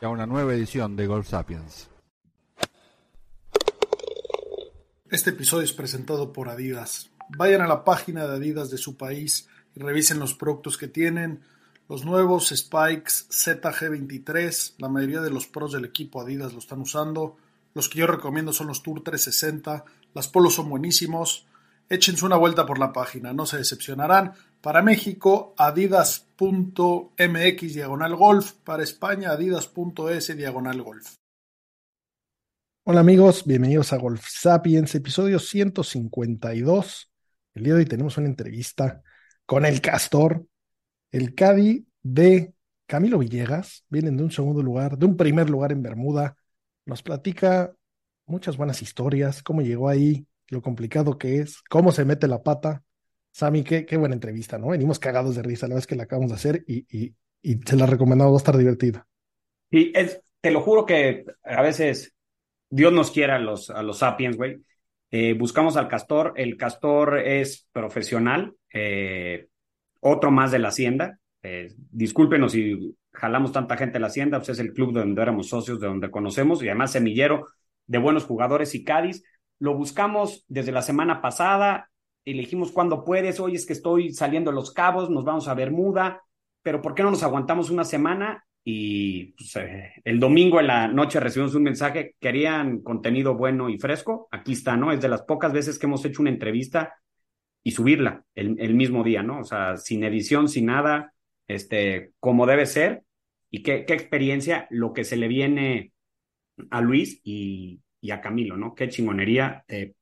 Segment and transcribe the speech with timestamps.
[0.00, 1.88] y a una nueva edición de Golf Sapiens.
[5.10, 7.10] Este episodio es presentado por Adidas.
[7.30, 11.40] Vayan a la página de Adidas de su país y revisen los productos que tienen.
[11.88, 17.38] Los nuevos Spikes ZG23, la mayoría de los pros del equipo Adidas lo están usando.
[17.74, 19.84] Los que yo recomiendo son los Tour 360.
[20.12, 21.46] Las polos son buenísimos.
[21.88, 24.34] Échense una vuelta por la página, no se decepcionarán.
[24.60, 26.24] Para México, adidas.mx
[27.74, 28.54] diagonal golf.
[28.64, 31.14] Para España, adidas.es diagonal golf.
[32.82, 37.12] Hola amigos, bienvenidos a Golf Sapiens, episodio 152.
[37.54, 39.00] El día de hoy tenemos una entrevista
[39.46, 40.44] con el Castor,
[41.12, 42.52] el Cadi de
[42.86, 43.84] Camilo Villegas.
[43.88, 46.36] Vienen de un segundo lugar, de un primer lugar en Bermuda.
[46.84, 47.72] Nos platica
[48.26, 52.82] muchas buenas historias, cómo llegó ahí, lo complicado que es, cómo se mete la pata.
[53.38, 54.70] Sammy, qué, qué buena entrevista, ¿no?
[54.70, 57.76] Venimos cagados de risa la vez que la acabamos de hacer y, y, y se
[57.76, 59.06] la recomendamos, va a estar divertida.
[59.70, 62.16] Sí, es, te lo juro que a veces
[62.68, 64.60] Dios nos quiera a los, a los sapiens, güey.
[65.12, 69.46] Eh, buscamos al castor, el castor es profesional, eh,
[70.00, 71.20] otro más de la hacienda.
[71.44, 75.22] Eh, discúlpenos si jalamos tanta gente de la hacienda, pues es el club de donde
[75.22, 77.46] éramos socios, de donde conocemos, y además semillero
[77.86, 79.22] de buenos jugadores y Cádiz.
[79.60, 81.88] Lo buscamos desde la semana pasada,
[82.30, 86.22] elegimos cuándo puedes, hoy es que estoy saliendo a Los Cabos, nos vamos a Bermuda,
[86.62, 88.44] pero ¿por qué no nos aguantamos una semana?
[88.64, 93.78] Y pues, eh, el domingo en la noche recibimos un mensaje, querían contenido bueno y
[93.78, 94.92] fresco, aquí está, ¿no?
[94.92, 96.94] Es de las pocas veces que hemos hecho una entrevista
[97.62, 99.40] y subirla el, mismo día, ¿no?
[99.40, 101.12] O sea, sin edición, sin nada,
[101.46, 103.02] este, como debe ser.
[103.50, 105.92] Y qué, experiencia lo que se le viene
[106.70, 108.74] a Luis y, y a Camilo, ¿no?
[108.74, 109.94] Qué chingonería eh,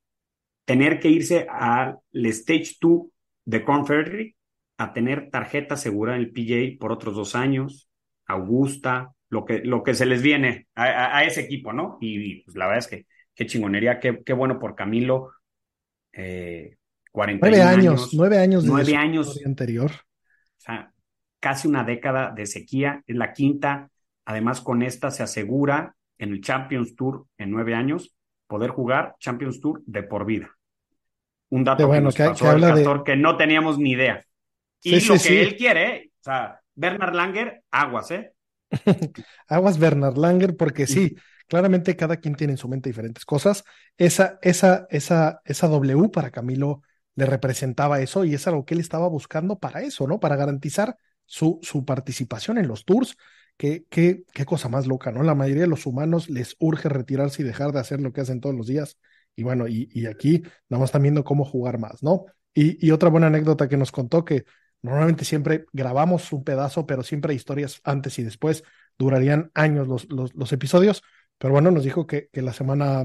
[0.66, 3.06] tener que irse al Stage 2
[3.46, 4.36] de Corn Ferry
[4.76, 7.88] a tener tarjeta segura en el PJ por otros dos años,
[8.26, 11.96] Augusta, lo que, lo que se les viene a, a, a ese equipo, ¿no?
[12.00, 15.32] Y, pues la verdad es que qué chingonería, qué, qué bueno por Camilo.
[16.12, 16.76] Eh,
[17.12, 19.40] 41 Nueve años, años, nueve años de nueve años.
[19.44, 19.90] anterior.
[19.90, 20.92] O sea,
[21.40, 23.90] casi una década de sequía, es la quinta.
[24.24, 28.14] Además, con esta se asegura en el Champions Tour en nueve años
[28.46, 30.55] poder jugar Champions Tour de por vida.
[31.56, 34.24] Un dato Qué bueno, que nos que- pasó que de- que no teníamos ni idea.
[34.82, 35.36] Y Sí, sí, lo que sí.
[35.38, 36.10] él quiere, ¿eh?
[36.20, 38.32] o sea, Bernard Langer, aguas, ¿eh?
[39.48, 41.16] Aguas Bernard Langer, porque sí,
[41.48, 43.64] claramente cada quien tiene en su mente diferentes cosas.
[43.96, 46.82] Esa, esa, esa, esa W para Camilo
[47.14, 50.20] le representaba eso y es algo que él estaba buscando para eso, ¿no?
[50.20, 53.16] Para garantizar su, su participación en los tours.
[53.56, 55.22] Qué, qué, qué cosa más loca, ¿no?
[55.22, 58.40] La mayoría de los humanos les urge retirarse y dejar de hacer lo que hacen
[58.40, 58.98] todos los días.
[59.36, 62.26] Y bueno, y, y aquí nada más están viendo cómo jugar más, ¿no?
[62.54, 64.44] Y, y otra buena anécdota que nos contó que
[64.82, 68.64] normalmente siempre grabamos un pedazo, pero siempre hay historias antes y después
[68.98, 71.02] durarían años los, los, los episodios,
[71.38, 73.04] pero bueno, nos dijo que, que la semana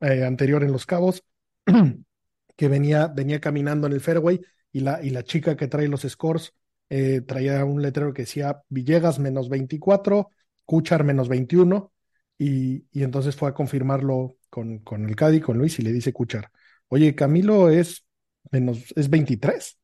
[0.00, 1.24] eh, anterior en Los Cabos,
[2.56, 4.40] que venía, venía caminando en el fairway
[4.72, 6.54] y la, y la chica que trae los scores
[6.90, 10.30] eh, traía un letrero que decía Villegas menos 24,
[10.64, 11.92] Cuchar menos 21,
[12.38, 16.12] y, y entonces fue a confirmarlo con, con el Cadi, con Luis, y le dice
[16.12, 16.50] Cuchar,
[16.88, 18.04] oye, Camilo es
[18.50, 19.78] menos, es 23.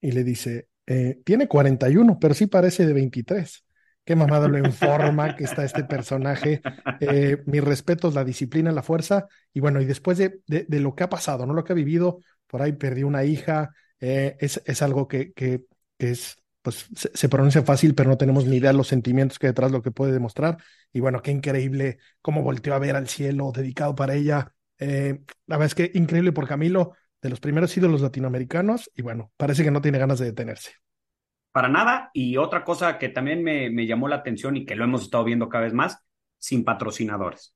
[0.00, 3.64] Y le dice, eh, tiene 41, pero sí parece de 23.
[4.04, 6.62] Qué mamada lo informa que está este personaje.
[7.00, 9.26] Eh, mis respetos, la disciplina, la fuerza.
[9.52, 11.52] Y bueno, y después de, de, lo que ha pasado, ¿no?
[11.52, 13.70] Lo que ha vivido, por ahí perdió una hija,
[14.00, 15.64] eh, es, es algo que, que
[15.98, 16.36] es,
[16.68, 19.82] pues se, pronuncia fácil, pero no tenemos ni idea de los sentimientos que detrás lo
[19.82, 20.58] que puede demostrar.
[20.92, 24.52] Y bueno, qué increíble cómo volteó a ver al cielo dedicado para ella.
[24.78, 26.92] Eh, la verdad es que increíble por Camilo,
[27.22, 30.72] de los primeros ídolos latinoamericanos, y bueno, parece que no tiene ganas de detenerse.
[31.52, 32.10] Para nada.
[32.12, 35.24] Y otra cosa que también me, me llamó la atención y que lo hemos estado
[35.24, 35.98] viendo cada vez más,
[36.38, 37.54] sin patrocinadores.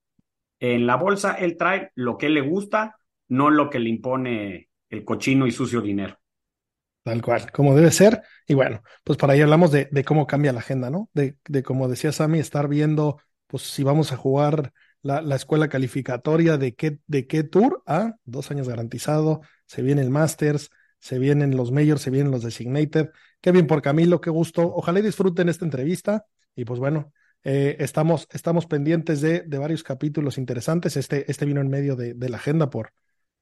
[0.59, 5.05] En la bolsa él trae lo que le gusta, no lo que le impone el
[5.05, 6.17] cochino y sucio dinero.
[7.03, 8.21] Tal cual, como debe ser.
[8.47, 11.09] Y bueno, pues por ahí hablamos de, de cómo cambia la agenda, ¿no?
[11.13, 14.71] De, de, como decía Sammy, estar viendo, pues si vamos a jugar
[15.01, 20.01] la, la escuela calificatoria de qué, de qué tour, ah, dos años garantizado, se viene
[20.01, 20.69] el Masters,
[20.99, 23.09] se vienen los Majors, se vienen los Designated.
[23.41, 24.61] Qué bien por Camilo, qué gusto.
[24.73, 26.25] Ojalá disfruten esta entrevista.
[26.55, 27.11] Y pues bueno,
[27.45, 30.95] Eh, estamos, estamos pendientes de, de, varios capítulos interesantes.
[30.95, 32.93] Este, este vino en medio de, de la agenda por,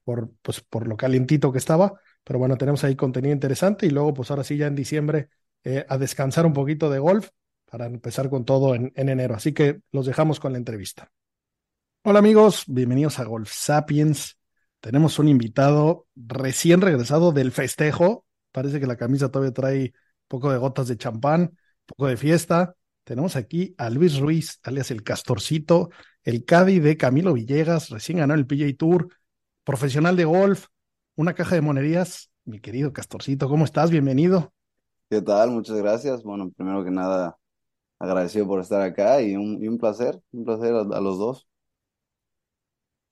[0.04, 1.94] por, pues, por lo calientito que estaba,
[2.24, 5.30] pero bueno, tenemos ahí contenido interesante y luego pues ahora sí ya en diciembre
[5.64, 7.30] eh, a descansar un poquito de golf
[7.66, 9.36] para empezar con todo en, en enero.
[9.36, 11.12] Así que los dejamos con la entrevista.
[12.04, 14.38] Hola amigos, bienvenidos a Golf Sapiens.
[14.80, 18.26] Tenemos un invitado recién regresado del festejo.
[18.52, 22.18] Parece que la camisa todavía trae un poco de gotas de champán, un poco de
[22.18, 22.76] fiesta.
[23.04, 25.90] Tenemos aquí a Luis Ruiz, alias el Castorcito,
[26.24, 29.08] el Caddy de Camilo Villegas, recién ganó el PJ Tour,
[29.64, 30.68] profesional de golf,
[31.22, 32.32] una caja de monerías.
[32.46, 33.92] Mi querido Castorcito, ¿cómo estás?
[33.92, 34.52] Bienvenido.
[35.08, 35.52] ¿Qué tal?
[35.52, 36.24] Muchas gracias.
[36.24, 37.38] Bueno, primero que nada,
[38.00, 41.48] agradecido por estar acá y un, y un placer, un placer a, a los dos.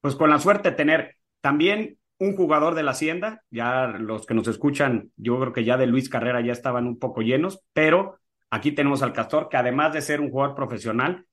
[0.02, 4.34] Pues con la suerte de tener también un jugador de la Hacienda, ya los que
[4.34, 8.18] nos escuchan, yo creo que ya de Luis Carrera ya estaban un poco llenos, pero
[8.50, 11.28] aquí tenemos al Castor, que además de ser un jugador profesional,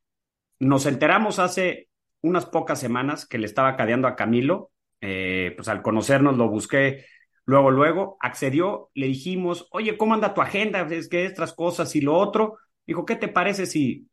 [0.61, 1.89] nos enteramos hace
[2.21, 4.71] unas pocas semanas que le estaba cadeando a Camilo,
[5.01, 7.05] eh, pues al conocernos lo busqué
[7.47, 10.83] luego, luego, accedió, le dijimos, oye, ¿cómo anda tu agenda?
[10.91, 12.59] Es que estas cosas y lo otro.
[12.87, 14.09] Dijo, ¿qué te parece si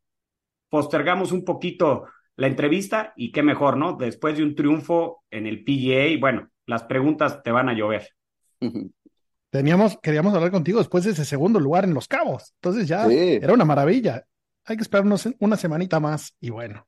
[0.69, 3.93] postergamos un poquito la entrevista y qué mejor, ¿no?
[3.93, 8.09] Después de un triunfo en el PGA, bueno, las preguntas te van a llover.
[9.49, 12.55] Teníamos, queríamos hablar contigo después de ese segundo lugar en Los Cabos.
[12.55, 13.39] Entonces ya sí.
[13.39, 14.25] era una maravilla.
[14.65, 16.87] Hay que esperarnos una semanita más y bueno.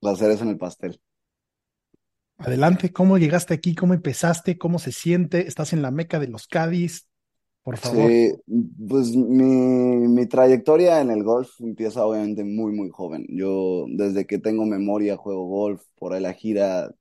[0.00, 1.00] La cereza en el pastel.
[2.38, 3.74] Adelante, ¿cómo llegaste aquí?
[3.74, 4.58] ¿Cómo empezaste?
[4.58, 5.46] ¿Cómo se siente?
[5.48, 7.08] ¿Estás en la meca de los Cádiz?
[7.62, 8.12] Por favor.
[8.12, 8.32] Sí,
[8.88, 9.44] pues mi,
[10.08, 13.26] mi trayectoria en el golf empieza obviamente muy, muy joven.
[13.28, 16.94] Yo desde que tengo memoria juego golf, por ahí la gira,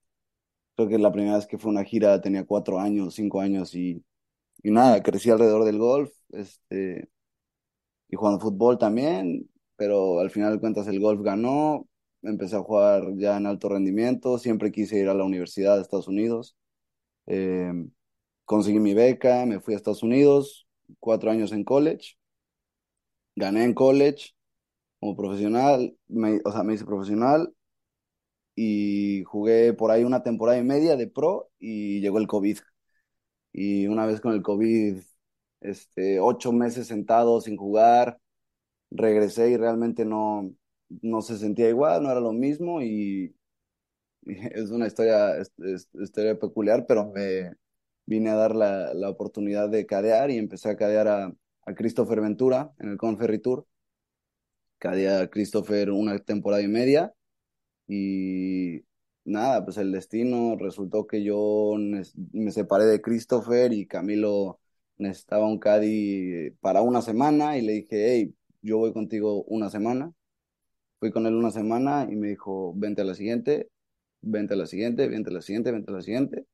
[0.75, 4.03] creo que la primera vez que fue una gira tenía cuatro años, cinco años y,
[4.63, 7.09] y nada, crecí alrededor del golf, este,
[8.09, 11.87] y jugando fútbol también, pero al final de cuentas el golf ganó,
[12.23, 16.07] empecé a jugar ya en alto rendimiento, siempre quise ir a la universidad de Estados
[16.07, 16.55] Unidos.
[17.27, 17.71] Eh,
[18.45, 20.67] conseguí mi beca, me fui a Estados Unidos,
[20.99, 22.17] cuatro años en college,
[23.35, 24.31] gané en college
[24.99, 27.53] como profesional, me, o sea, me hice profesional
[28.55, 32.59] y jugué por ahí una temporada y media de pro y llegó el COVID.
[33.51, 34.97] Y una vez con el COVID,
[35.61, 38.19] este, ocho meses sentado sin jugar,
[38.91, 40.53] regresé y realmente no,
[41.01, 43.35] no se sentía igual, no era lo mismo y,
[44.25, 45.35] es una historia,
[46.01, 47.51] historia peculiar, pero me,
[48.05, 51.33] vine a dar la, la, oportunidad de cadear y empecé a cadear a,
[51.65, 53.65] a Christopher Ventura en el Conferry Tour.
[54.79, 57.13] Cadeé a Christopher una temporada y media
[57.87, 58.81] y
[59.25, 61.75] nada, pues el destino resultó que yo
[62.33, 64.59] me separé de Christopher y Camilo
[64.97, 70.13] necesitaba un caddy para una semana y le dije, hey, yo voy contigo una semana.
[71.03, 73.69] Fui con él una semana y me dijo, vente a la siguiente,
[74.21, 76.45] vente a la siguiente, vente a la siguiente, vente a la siguiente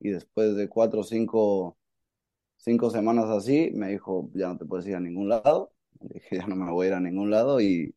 [0.00, 1.76] y después de cuatro o cinco,
[2.56, 5.74] cinco semanas así, me dijo, ya no te puedes ir a ningún lado.
[6.00, 7.94] Le dije, ya no me voy a ir a ningún lado y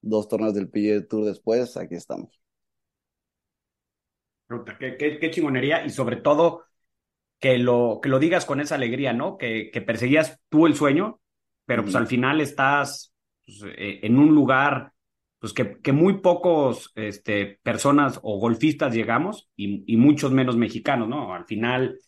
[0.00, 2.40] dos torneos del PGA Tour después, aquí estamos.
[4.78, 6.66] Qué, qué, qué, chingonería y sobre todo
[7.40, 9.36] que lo, que lo digas con esa alegría, ¿no?
[9.36, 11.20] Que, que perseguías tú el sueño,
[11.66, 11.98] pero pues mm.
[11.98, 13.12] al final estás
[13.44, 14.92] pues, en un lugar
[15.38, 21.32] pues que, muy pocos este, personas o golfistas llegamos y, muchos menos mexicanos, ¿no?
[21.34, 21.98] Al final,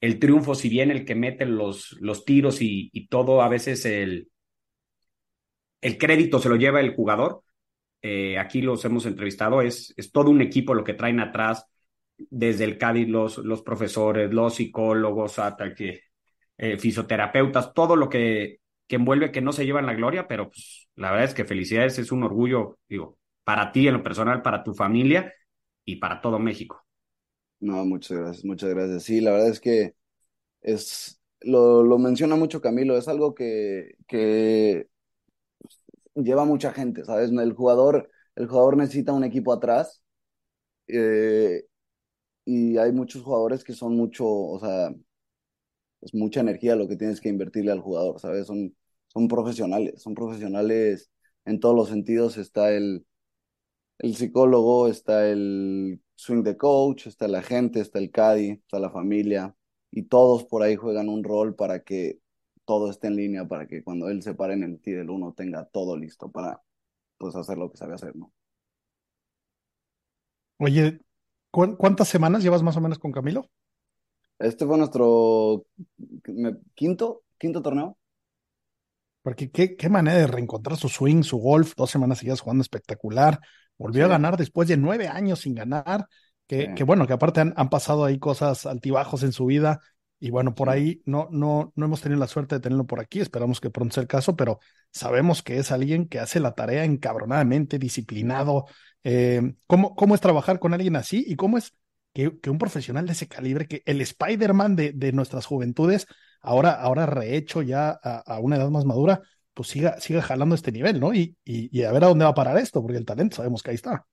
[0.00, 3.84] el triunfo, si bien el que mete los, los tiros y, y todo, a veces
[3.84, 4.30] el,
[5.80, 7.42] el crédito se lo lleva el jugador.
[8.02, 11.66] Eh, aquí los hemos entrevistado, es, es todo un equipo lo que traen atrás,
[12.16, 16.02] desde el Cádiz, los, los profesores, los psicólogos, hasta que
[16.56, 20.87] eh, fisioterapeutas, todo lo que, que envuelve que no se llevan la gloria, pero pues
[20.98, 24.62] la verdad es que felicidades, es un orgullo, digo, para ti en lo personal, para
[24.62, 25.32] tu familia
[25.84, 26.84] y para todo México.
[27.60, 29.02] No, muchas gracias, muchas gracias.
[29.04, 29.94] Sí, la verdad es que
[30.62, 34.88] es, lo, lo menciona mucho Camilo, es algo que, que
[36.14, 37.30] lleva mucha gente, ¿sabes?
[37.30, 40.02] El jugador, el jugador necesita un equipo atrás
[40.88, 41.64] eh,
[42.44, 44.90] y hay muchos jugadores que son mucho, o sea,
[46.00, 48.46] es mucha energía lo que tienes que invertirle al jugador, ¿sabes?
[48.46, 48.74] Son,
[49.18, 51.10] son profesionales, son profesionales
[51.44, 52.36] en todos los sentidos.
[52.36, 53.04] Está el,
[53.98, 58.90] el psicólogo, está el swing de coach, está la gente, está el caddy, está la
[58.90, 59.54] familia,
[59.90, 62.20] y todos por ahí juegan un rol para que
[62.64, 65.32] todo esté en línea, para que cuando él se pare en el tee del uno
[65.32, 66.62] tenga todo listo para
[67.16, 68.32] pues hacer lo que sabe hacer, ¿no?
[70.58, 71.00] Oye,
[71.50, 73.50] ¿cuántas semanas llevas más o menos con Camilo?
[74.38, 75.66] Este fue nuestro
[76.74, 77.97] quinto, quinto torneo.
[79.28, 83.38] Porque qué, qué manera de reencontrar su swing, su golf, dos semanas seguidas jugando espectacular.
[83.76, 86.06] Volvió a ganar después de nueve años sin ganar.
[86.46, 86.74] Que, Sí.
[86.74, 89.80] que bueno, que aparte han, han pasado ahí cosas altibajos en su vida.
[90.18, 93.20] Y bueno, por ahí no, no, no hemos tenido la suerte de tenerlo por aquí.
[93.20, 94.60] Esperamos que pronto sea el caso, pero
[94.92, 98.64] sabemos que es alguien que hace la tarea encabronadamente, disciplinado.
[99.04, 101.22] Eh, ¿cómo, ¿Cómo es trabajar con alguien así?
[101.28, 101.74] ¿Y cómo es
[102.14, 106.06] que, que un profesional de ese calibre, que el Spider-Man de, de nuestras juventudes,
[106.40, 109.22] ahora, ahora rehecho ya a, una edad más madura,
[109.54, 111.14] pues siga, siga jalando este nivel, ¿no?
[111.14, 113.70] Y, y, a ver a dónde va a parar esto, porque el talento sabemos que
[113.70, 114.06] ahí está.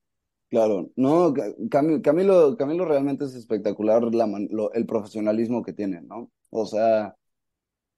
[0.50, 4.03] Claro, no, Ca- Cami- Camilo, Camilo realmente es espectacular
[4.74, 6.32] el profesionalismo que tiene, ¿no?
[6.51, 7.15] O sea,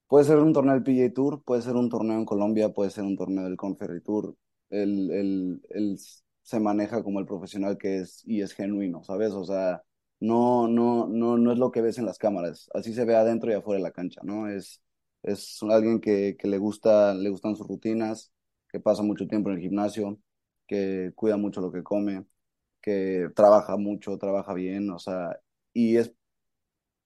[0.08, 3.06] puede ser un torneo del PGA Tour, puede ser un torneo en Colombia, puede ser
[3.06, 4.36] un torneo del Conferry Tour.
[4.70, 6.00] Él, él- él
[6.44, 9.32] se maneja como el profesional que es y es genuino, ¿sabes?
[9.34, 9.84] O sea,
[10.20, 13.52] no, no, no, no es lo que ves en las cámaras, así se ve adentro
[13.52, 14.48] y afuera de la cancha, ¿no?
[14.50, 14.82] Es,
[15.24, 18.32] es alguien que, que le gusta, le gustan sus rutinas,
[18.70, 20.20] que pasa mucho tiempo en el gimnasio,
[20.68, 22.26] que cuida mucho lo que come
[22.82, 25.40] que trabaja mucho, trabaja bien, o sea,
[25.74, 26.14] y es,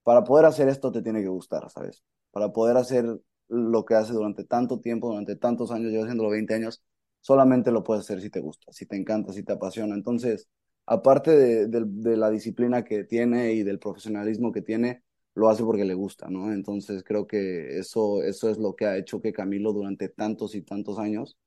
[0.02, 2.02] para poder hacer esto te tiene que gustar, ¿sabes?
[2.30, 3.06] Para poder hacer
[3.48, 6.82] lo que hace durante tanto tiempo, durante tantos años, yo haciéndolo 20 años,
[7.20, 9.94] solamente lo puedes hacer si te gusta, si te encanta, si te apasiona.
[9.94, 10.48] Entonces,
[10.86, 15.02] aparte de, de- la disciplina que tiene y del profesionalismo que tiene,
[15.34, 16.52] lo hace porque le gusta, ¿no?
[16.52, 20.62] Entonces, creo que eso, eso es lo que ha hecho que Camilo durante tantos y
[20.62, 21.38] tantos años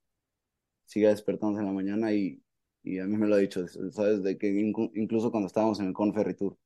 [0.86, 2.42] siga despertándose en la mañana y,
[2.82, 4.22] y a mí me lo ha dicho, ¿sabes?
[4.22, 4.48] De que
[4.94, 6.56] incluso cuando estábamos en el Conferry Tour,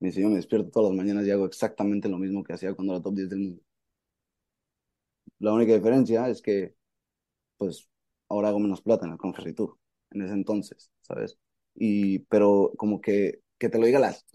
[0.00, 2.74] me dice, yo me despierto todas las mañanas y hago exactamente lo mismo que hacía
[2.74, 3.62] cuando era top 10 del mundo.
[5.40, 6.76] La única diferencia es que,
[7.58, 7.88] pues,
[8.30, 9.77] ahora hago menos plata en el Conferry Tour,
[10.10, 11.38] en ese entonces, ¿sabes?
[11.74, 14.26] Y, pero como que, que te lo diga a las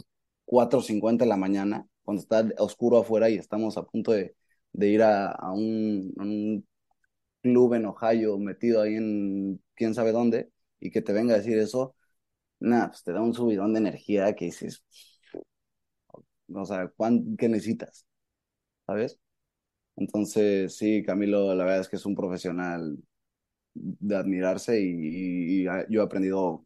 [0.46, 4.36] 4.50 de la mañana, cuando está oscuro afuera y estamos a punto de,
[4.74, 6.66] ir a, a un
[7.42, 11.58] club en Ohio metido ahí en quién sabe dónde y que te venga a decir
[11.60, 11.96] eso,
[12.60, 14.84] nada, pues te da un subidón de energía que dices,
[16.54, 18.06] o sea, ¿cuán, ¿qué necesitas?
[18.88, 19.20] ¿Sabes?
[19.96, 22.98] Entonces, sí, Camilo, la verdad es que es un profesional
[23.76, 26.66] de admirarse y, y- y yo he aprendido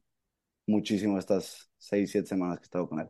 [0.68, 3.10] muchísimo estas seis, siete semanas que he estado con él.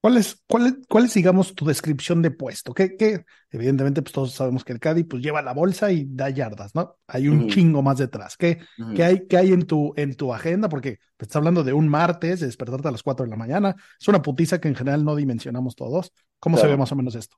[0.00, 2.74] ¿Cuál es, cuál es, cuál es, digamos, tu descripción de puesto?
[2.74, 6.28] Que, que evidentemente, pues todos sabemos que el Caddy pues lleva la bolsa y da
[6.28, 6.98] yardas, ¿no?
[7.06, 8.36] Hay un chingo más detrás.
[8.36, 8.58] ¿Qué,
[8.92, 10.68] qué hay, qué hay en tu, en tu agenda?
[10.68, 13.74] Porque te estás hablando de un martes, de despertarte a las 4 de la mañana.
[13.98, 16.12] Es una putiza que en general no dimensionamos todos.
[16.38, 17.36] ¿Cómo se ve más o menos esto?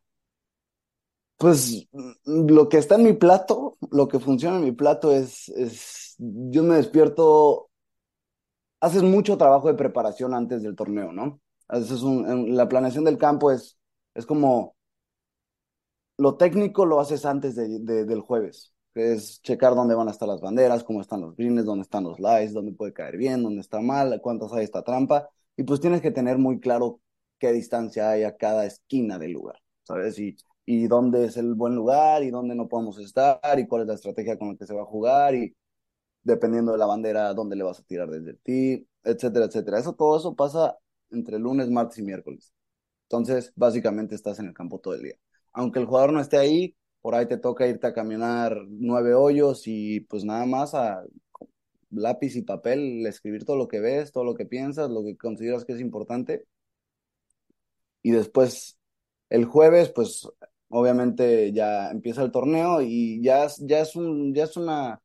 [1.38, 1.86] Pues
[2.24, 6.62] lo que está en mi plato, lo que funciona en mi plato es, es, yo
[6.62, 7.68] me despierto,
[8.80, 11.40] haces mucho trabajo de preparación antes del torneo, ¿no?
[11.68, 13.78] Haces un- la planeación del campo es,
[14.14, 14.76] es como,
[16.18, 20.28] lo técnico lo haces antes de- de- del jueves, es checar dónde van a estar
[20.28, 23.60] las banderas, cómo están los greens, dónde están los lies, dónde puede caer bien, dónde
[23.60, 27.00] está mal, cuántas hay esta trampa, y pues tienes que tener muy claro
[27.38, 30.18] qué distancia hay a cada esquina del lugar, ¿sabes?
[30.18, 30.36] Y,
[30.66, 33.94] y dónde es el buen lugar y dónde no podemos estar y cuál es la
[33.94, 35.56] estrategia con la que se va a jugar y
[36.24, 39.78] dependiendo de la bandera, dónde le vas a tirar desde tee, etcétera, etcétera.
[39.78, 40.76] Eso, todo eso pasa
[41.10, 42.52] entre lunes, martes y miércoles.
[43.04, 45.14] Entonces, básicamente estás en el campo todo el día.
[45.52, 49.62] Aunque el jugador no esté ahí, por ahí te toca irte a caminar nueve hoyos
[49.66, 51.04] y pues nada más a
[51.90, 55.64] lápiz y papel, escribir todo lo que ves, todo lo que piensas, lo que consideras
[55.64, 56.46] que es importante.
[58.02, 58.78] Y después,
[59.30, 60.28] el jueves, pues
[60.68, 65.00] obviamente ya empieza el torneo y ya, es- ya es un, ya es una,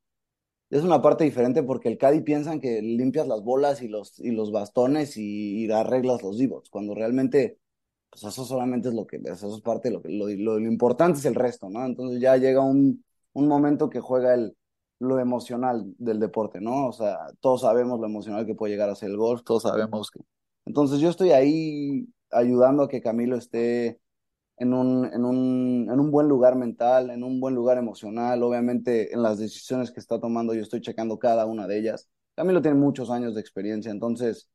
[0.69, 4.31] es una parte diferente porque el Caddy piensan que limpias las bolas y los, y
[4.31, 7.59] los bastones y, y arreglas los divots, cuando realmente,
[8.09, 10.67] pues eso solamente es lo que, eso es parte de lo que, lo, lo, lo
[10.71, 11.85] importante es el resto, ¿no?
[11.85, 13.03] Entonces ya llega un,
[13.33, 14.55] un momento que juega el,
[14.99, 16.87] lo emocional del deporte, ¿no?
[16.87, 20.11] O sea, todos sabemos lo emocional que puede llegar a ser el golf, todos sabemos
[20.11, 20.19] que...
[20.65, 23.99] Entonces yo estoy ahí ayudando a que Camilo esté
[24.61, 28.43] en un, en un, en un buen lugar mental, en un buen lugar emocional.
[28.43, 32.09] Obviamente, en las decisiones que está tomando, yo estoy checando cada una de ellas.
[32.35, 34.49] Camilo tiene muchos años de experiencia, entonces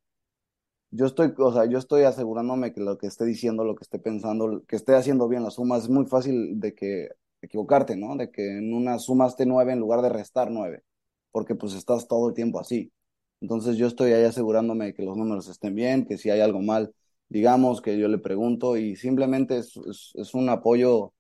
[0.91, 3.99] yo estoy, o sea, yo estoy asegurándome que lo que esté diciendo, lo que esté
[3.99, 7.11] pensando, que esté haciendo bien las sumas, es muy fácil de que
[7.43, 8.17] equivocarte, ¿no?
[8.17, 10.85] De que en una sumaste nueve en lugar de restar nueve,
[11.33, 12.93] porque pues estás todo el tiempo así.
[13.41, 16.95] Entonces yo estoy ahí asegurándome que los números estén bien, que si hay algo mal,
[17.29, 21.15] digamos que yo le pregunto y simplemente es, es, es un apoyo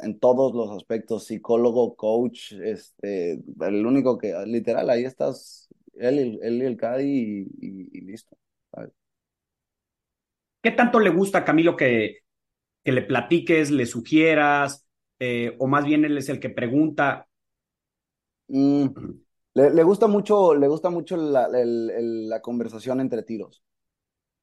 [0.00, 6.62] en todos los aspectos, psicólogo, coach, este, el único que, literal, ahí estás, él, él
[6.62, 7.04] y el Caddy
[7.60, 8.36] y, y, y listo.
[8.72, 8.92] ¿sabes?
[10.62, 12.18] ¿Qué tanto le gusta a Camilo que,
[12.84, 14.86] que le platiques, le sugieras?
[15.20, 17.28] eh, o más bien él es el que pregunta.
[18.48, 18.86] Mm,
[19.54, 23.62] le, le gusta mucho, le gusta mucho la, el- el- la conversación entre tiros.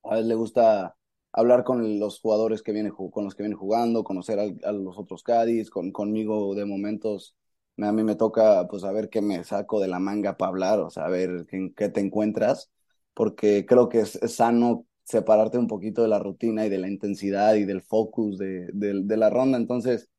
[0.10, 0.96] A él le gusta
[1.32, 4.98] hablar con los jugadores que vienen, ju- con los que vienen jugando, conocer a, los
[4.98, 7.36] otros Cádiz, con, conmigo de momentos.
[7.76, 10.50] me- A mí me toca, pues, a ver qué me saco de la manga para
[10.50, 12.72] hablar, o ver en qué te encuentras,
[13.14, 16.90] porque creo que es, es sano separarte un poquito de la rutina y de la
[16.90, 19.58] intensidad y del focus de, de, de la ronda.
[19.58, 20.10] Entonces,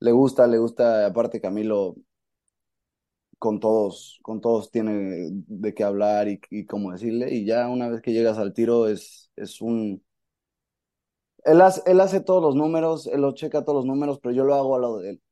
[0.00, 1.96] le gusta, le gusta, aparte Camilo,
[3.38, 7.88] con todos, con todos tiene de qué hablar y, y cómo decirle, y ya una
[7.88, 10.02] vez que llegas al tiro es, es un...
[11.44, 14.44] Él hace, él hace todos los números, él lo checa todos los números, pero yo
[14.44, 15.22] lo hago a lo de él,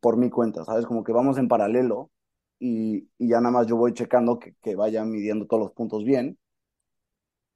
[0.00, 0.86] por mi cuenta, ¿sabes?
[0.86, 2.10] Como que vamos en paralelo
[2.58, 6.04] y, y ya nada más yo voy checando que, que vaya midiendo todos los puntos
[6.04, 6.38] bien.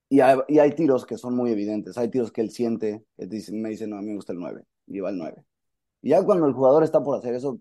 [0.08, 3.26] Y hay, y hay tiros que son muy evidentes, hay tiros que él siente, que
[3.26, 5.44] dice, me dice, no, a mí me gusta el 9, y va el 9.
[6.02, 7.60] Y ya cuando el jugador está por hacer eso,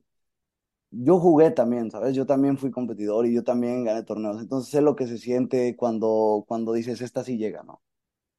[0.91, 2.15] yo jugué también, ¿sabes?
[2.15, 4.39] Yo también fui competidor y yo también gané torneos.
[4.41, 7.81] Entonces sé lo que se siente cuando, cuando dices, esta sí llega, ¿no?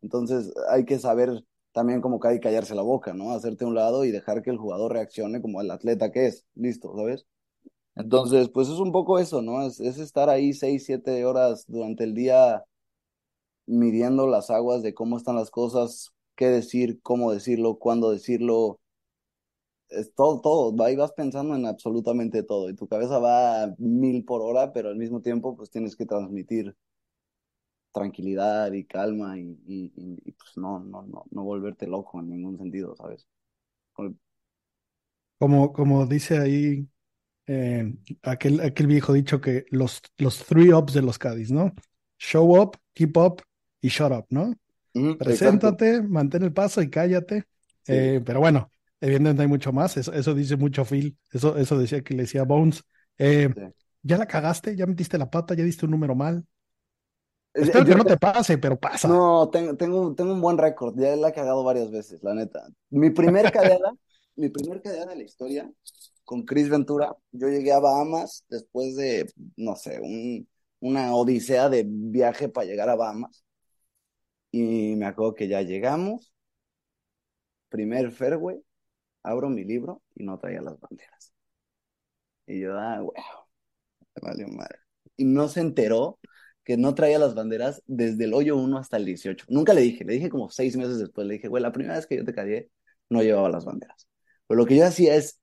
[0.02, 3.32] Entonces hay que saber también como que hay que callarse la boca, ¿no?
[3.32, 6.44] Hacerte a un lado y dejar que el jugador reaccione como el atleta que es.
[6.54, 7.26] Listo, ¿sabes?
[7.96, 9.62] Entonces, pues es un poco eso, ¿no?
[9.66, 12.64] Es, es estar ahí seis, siete horas durante el día
[13.66, 18.80] midiendo las aguas de cómo están las cosas, qué decir, cómo decirlo, cuándo decirlo
[19.90, 24.24] es todo, todo, ahí vas pensando en absolutamente todo y tu cabeza va a mil
[24.24, 26.74] por hora, pero al mismo tiempo pues tienes que transmitir
[27.92, 32.30] tranquilidad y calma y, y, y, y, pues no, no, no, no volverte loco en
[32.30, 33.26] ningún sentido, ¿sabes?
[35.38, 36.86] Como, como dice ahí
[37.46, 37.92] eh,
[38.22, 41.72] aquel, aquel viejo dicho que los, los three ups de los Cádiz, ¿no?
[42.18, 43.42] Show up, keep up
[43.80, 44.54] y shut up, ¿no?
[45.18, 47.44] Preséntate, mantén el paso y cállate.
[47.82, 47.92] Sí.
[47.92, 49.96] Eh, pero bueno, evidentemente hay mucho más.
[49.96, 51.18] Eso, eso dice mucho Phil.
[51.32, 52.82] Eso, eso decía que le decía Bones.
[53.18, 53.60] Eh, Sí.
[54.02, 56.46] ya la cagaste, ya metiste la pata, ya diste un número mal.
[57.52, 59.08] Es- Espero que yo no te- pase, pero pasa.
[59.08, 62.34] No, tengo, tengo, un- tengo un buen récord, ya la he cagado varias veces, la
[62.34, 62.68] neta.
[62.90, 63.92] Mi primer cadeada,
[64.36, 65.70] mi primer cadeada de la historia
[66.24, 70.48] con Chris Ventura, yo llegué a Bahamas después de, no sé, un,
[70.80, 73.44] una odisea de viaje para llegar a Bahamas.
[74.52, 76.32] Y me acuerdo que ya llegamos,
[77.68, 78.60] primer fairway,
[79.22, 81.32] abro mi libro y no traía las banderas.
[82.46, 83.12] Y yo, ah, wow,
[84.22, 84.78] valió madre.
[85.16, 86.18] Y no se enteró
[86.64, 89.46] que no traía las banderas desde el hoyo 1 hasta el 18.
[89.48, 92.06] Nunca le dije, le dije como seis meses después, le dije, güey, la primera vez
[92.06, 92.66] que yo te caí
[93.08, 94.08] no llevaba las banderas.
[94.46, 95.40] Pero lo que yo hacía es,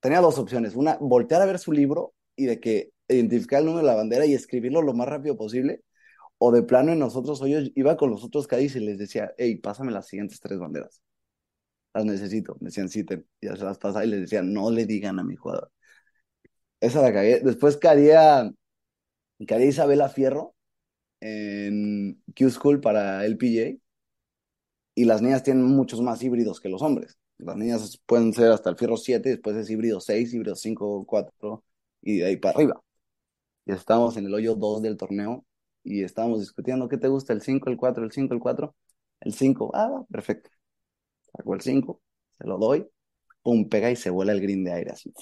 [0.00, 3.86] tenía dos opciones, una, voltear a ver su libro y de que identificar el número
[3.86, 5.82] de la bandera y escribirlo lo más rápido posible,
[6.38, 9.56] o de plano en nosotros hoyos, iba con los otros Cádiz y les decía, hey,
[9.56, 11.02] pásame las siguientes tres banderas.
[11.94, 12.56] Las necesito.
[12.60, 13.26] Me decían, sí, ten.
[13.40, 15.70] Y ya se las pasaba y les decía, no le digan a mi jugador.
[16.80, 17.40] Esa la cagué.
[17.40, 18.50] Después caía,
[19.46, 20.54] caía Isabela Fierro
[21.20, 23.78] en Q School para LPGA
[24.94, 27.18] y las niñas tienen muchos más híbridos que los hombres.
[27.38, 31.64] Las niñas pueden ser hasta el Fierro 7, después es híbrido 6, híbrido 5, 4
[32.02, 32.82] y de ahí para arriba.
[33.66, 35.44] Y estábamos en el hoyo 2 del torneo
[35.84, 37.32] y estábamos discutiendo, ¿qué te gusta?
[37.32, 38.74] ¿El 5, el 4, el 5, el 4?
[39.20, 40.50] El 5, ah, perfecto.
[41.36, 42.02] Saco el 5,
[42.38, 42.88] se lo doy,
[43.42, 45.12] pum, pega y se vuela el green de aire así.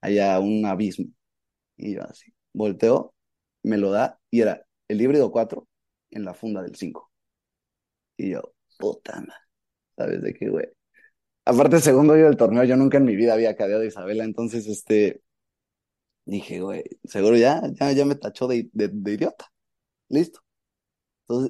[0.00, 1.06] Allá un abismo.
[1.76, 3.14] Y yo así, volteo,
[3.62, 5.66] me lo da y era el híbrido 4
[6.10, 7.10] en la funda del 5.
[8.16, 9.32] Y yo, puta madre,
[9.96, 10.66] ¿sabes de qué, güey?
[11.44, 14.66] Aparte, segundo hoyo del torneo, yo nunca en mi vida había cadeado a Isabela, entonces,
[14.66, 15.22] este,
[16.26, 17.62] dije, güey, seguro ya,
[17.94, 19.46] ya, me tachó de, de, idiota.
[20.08, 20.40] Listo.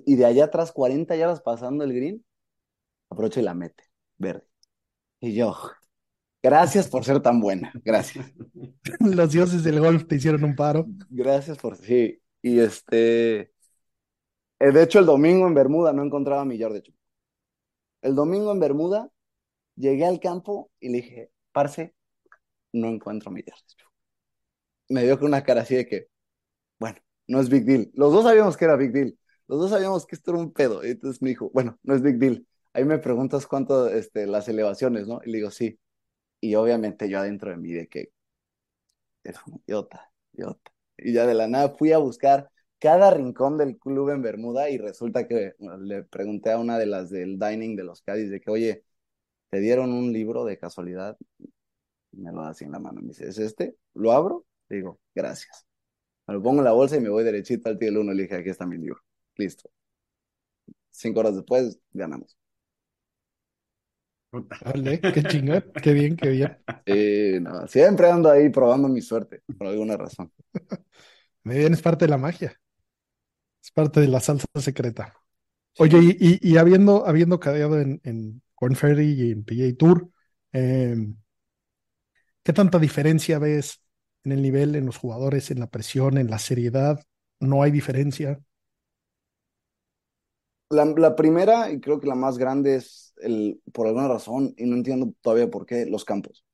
[0.07, 2.25] Y de allá atrás, 40 yardas pasando el green,
[3.11, 3.85] aprovecha y la mete,
[4.17, 4.47] verde.
[5.21, 5.57] Y yo,
[6.43, 8.33] gracias por ser tan buena, gracias.
[9.01, 10.87] Los dioses del golf te hicieron un paro.
[11.11, 12.21] Gracias por, sí.
[12.43, 13.53] Y este,
[14.61, 16.93] eh, de hecho, el domingo en Bermuda no encontraba mi yard de hecho.
[18.03, 19.11] El domingo en Bermuda
[19.77, 21.95] llegué al campo y le dije, parce,
[22.73, 23.59] no encuentro mi yard.
[24.89, 26.09] Me dio con una cara así de que,
[26.79, 27.91] bueno, no es big deal.
[27.95, 29.19] Los dos sabíamos que era big deal.
[29.49, 30.85] Los dos sabíamos que esto era un pedo.
[30.87, 32.47] Y entonces me dijo, bueno, no es big deal.
[32.79, 35.21] Ahí me preguntas cuánto, este, las elevaciones, ¿no?
[35.25, 35.81] Y le digo, sí.
[36.41, 38.13] Y obviamente yo adentro de mí de que,
[39.67, 40.73] idiota, idiota.
[40.97, 44.79] Y ya de la nada fui a buscar cada rincón del club en Bermuda y
[44.79, 48.51] resulta que le pregunté a una de las del dining de los Cádiz de que,
[48.51, 48.85] oye,
[49.51, 51.19] ¿te dieron un libro de casualidad?
[52.13, 53.01] Me lo da así en la mano.
[53.01, 53.77] Me dice, ¿es este?
[53.95, 54.47] ¿Lo abro?
[54.69, 55.67] Le digo, gracias.
[56.29, 58.13] Me lo pongo en la bolsa y me voy derechito al tío del uno.
[58.15, 59.01] Le dije, aquí está mi libro.
[59.37, 59.69] Listo.
[60.91, 62.37] Cinco horas después, ganamos.
[64.33, 66.59] Vale, qué chingón, qué bien, qué bien.
[67.43, 70.33] No, siempre ando ahí probando mi suerte, por alguna razón.
[71.43, 72.61] Me bien, es parte de la magia.
[73.63, 75.15] Es parte de la salsa secreta.
[75.79, 80.11] Oye, y, y, y habiendo, habiendo cadeado en, en Corn Ferry y en PGA Tour,
[80.53, 80.97] eh,
[82.43, 83.83] ¿qué tanta diferencia ves
[84.25, 87.01] en el nivel, en los jugadores, en la presión, en la seriedad?
[87.41, 88.41] ¿No hay diferencia?
[90.71, 94.77] La, primera, y creo que la más grande, es el, por alguna razón, y no
[94.77, 96.45] entiendo todavía por qué, los campos.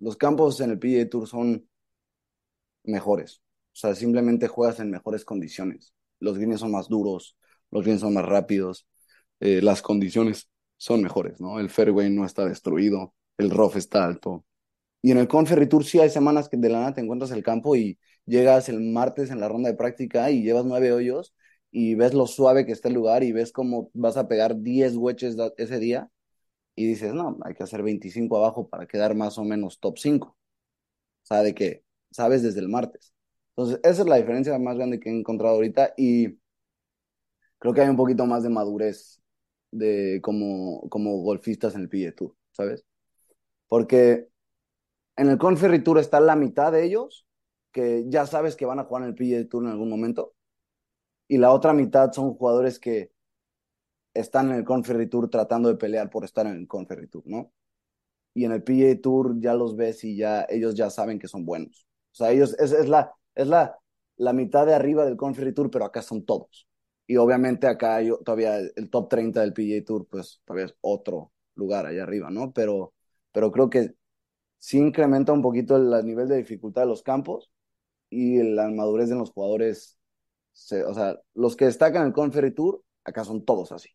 [0.00, 1.68] Los campos en el PGA Tour son
[2.82, 3.40] mejores.
[3.72, 5.94] O sea, simplemente juegas en mejores condiciones.
[6.18, 7.36] Los greens son más duros,
[7.70, 8.86] los greens son más rápidos,
[9.40, 11.60] eh, las condiciones son mejores, ¿no?
[11.60, 14.44] El fairway no está destruido, el rough está alto.
[15.02, 17.42] Y en el Conferry Tour sí hay semanas que de la nada te encuentras el
[17.42, 21.34] campo y llegas el martes en la ronda de práctica y llevas nueve hoyos
[21.76, 24.96] y ves lo suave que está el lugar y ves cómo vas a pegar 10
[24.96, 26.08] wedges ese día
[26.76, 30.28] y dices, no, hay que hacer 25 abajo para quedar más o menos top 5.
[30.28, 30.36] O
[31.26, 31.82] sea, de que
[32.12, 33.12] sabes desde el martes.
[33.56, 36.38] Entonces, esa es la diferencia más grande que he encontrado ahorita y
[37.58, 39.20] creo que hay un poquito más de madurez
[39.72, 42.84] de como, como golfistas en el PGA Tour, ¿sabes?
[43.66, 44.28] Porque
[45.16, 47.26] en el Conferry está la mitad de ellos
[47.72, 50.34] que ya sabes que van a jugar en el PGA Tour en algún momento
[51.28, 53.12] y la otra mitad son jugadores que
[54.14, 57.52] están en el Conferry Tour tratando de pelear por estar en el Conferry Tour, ¿no?
[58.34, 61.44] Y en el PGA Tour ya los ves y ya ellos ya saben que son
[61.44, 61.86] buenos.
[62.12, 63.76] O sea, ellos es, la es la
[64.16, 66.68] la mitad de arriba del Conferry Tour, pero acá son todos.
[67.06, 71.32] Y obviamente acá yo, todavía el top 30 del PGA Tour, pues todavía es otro
[71.54, 72.52] lugar allá arriba, ¿no?
[72.52, 72.94] Pero,
[73.32, 73.94] pero creo que
[74.58, 77.50] sí incrementa un poquito el, nivel de dificultad de los campos
[78.10, 79.98] y la madurez de los jugadores.
[80.54, 83.90] Se, o sea, los que destacan el Conferry Tour, acá son todos así.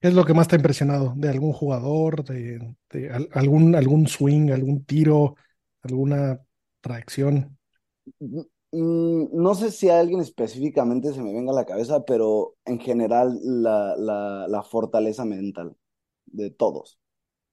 [0.00, 4.06] ¿Qué es lo que más te ha impresionado de algún jugador, de, de algún, algún
[4.06, 5.36] swing, algún tiro,
[5.82, 6.40] alguna
[6.82, 7.58] tracción?
[8.72, 13.38] No sé si a alguien específicamente se me venga a la cabeza, pero en general
[13.42, 15.76] la, la, la fortaleza mental
[16.26, 16.98] de todos,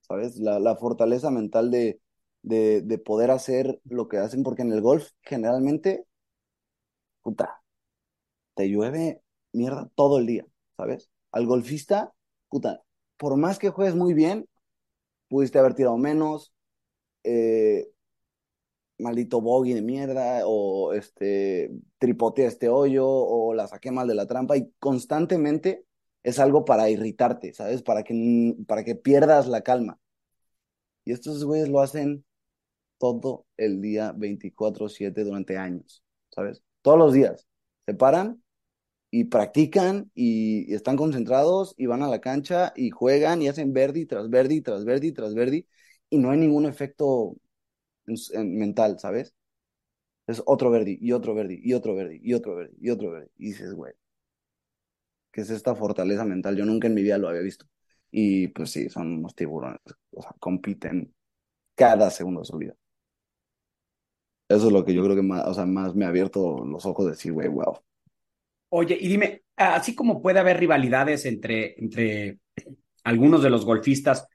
[0.00, 0.38] ¿sabes?
[0.38, 2.00] La, la fortaleza mental de,
[2.42, 6.06] de, de, poder hacer lo que hacen, porque en el golf generalmente,
[7.22, 7.62] puta,
[8.54, 11.10] te llueve mierda todo el día, ¿sabes?
[11.30, 12.12] Al golfista,
[12.48, 12.82] puta,
[13.16, 14.48] por más que juegues muy bien,
[15.28, 16.52] pudiste haber tirado menos,
[17.24, 17.88] eh,
[18.98, 24.26] maldito bogey de mierda, o este, tripotea este hoyo, o la saqué mal de la
[24.26, 25.84] trampa, y constantemente
[26.22, 27.82] es algo para irritarte, ¿sabes?
[27.82, 29.98] Para que, para que pierdas la calma.
[31.04, 32.24] Y estos güeyes lo hacen
[33.02, 36.62] todo el día 24/7 durante años, ¿sabes?
[36.82, 37.48] Todos los días.
[37.84, 38.40] Se paran
[39.10, 44.06] y practican y, están concentrados y van a la cancha y juegan y hacen verdi
[44.06, 45.66] tras verdi tras verdi tras verdi
[46.10, 47.36] y no hay ningún efecto
[48.06, 49.34] mental, ¿sabes?
[50.26, 53.30] Es otro Verdi, y otro Verdi, y otro Verdi, y otro Verdi, y otro Verdi.
[53.36, 53.94] Y dices, güey,
[55.32, 56.56] ¿qué es esta fortaleza mental?
[56.56, 57.66] Yo nunca en mi vida lo había visto.
[58.10, 59.80] Y pues sí, son unos tiburones,
[60.12, 61.14] o sea, compiten
[61.74, 62.74] cada segundo de su vida.
[64.52, 66.84] Eso es lo que yo creo que más, o sea, más me ha abierto los
[66.86, 67.78] ojos de decir, güey, wow.
[68.70, 72.38] Oye, y dime, así como puede haber rivalidades entre, entre
[73.04, 74.28] algunos de los golfistas,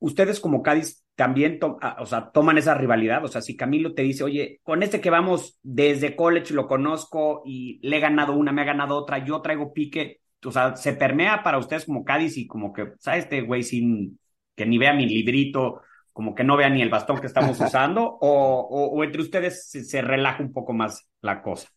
[0.00, 3.24] ustedes como Cádiz también o sea, toman esa rivalidad.
[3.24, 7.42] O sea, si Camilo te dice, oye, con este que vamos desde college lo conozco
[7.44, 10.20] y le he ganado una, me ha ganado otra, yo traigo pique.
[10.44, 13.24] O sea, se permea para ustedes como Cádiz y como que, ¿sabes?
[13.24, 14.18] Este güey sin
[14.54, 15.80] que ni vea mi librito,
[16.14, 19.68] como que no vea ni el bastón que estamos usando, o, o, o, entre ustedes
[19.68, 21.68] se, se, relaja un poco más la cosa.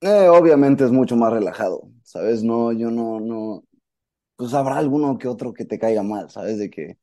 [0.00, 2.42] Eh, obviamente es mucho más relajado, ¿sabes?
[2.42, 3.62] No, yo no, no,
[4.36, 6.58] pues habrá alguno que otro que te caiga mal, ¿sabes?
[6.58, 6.98] De que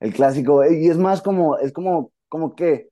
[0.00, 2.88] el clásico, y es más como, es como, como que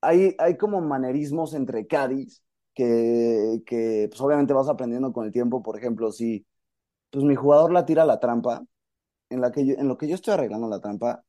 [0.00, 2.42] hay, hay como manerismos entre Cádiz
[2.74, 6.44] que, que pues obviamente vas aprendiendo con el tiempo, por ejemplo, si
[7.10, 8.64] pues mi jugador la tira a la trampa,
[9.30, 11.24] en, la que yo, en lo que yo estoy arreglando la trampa,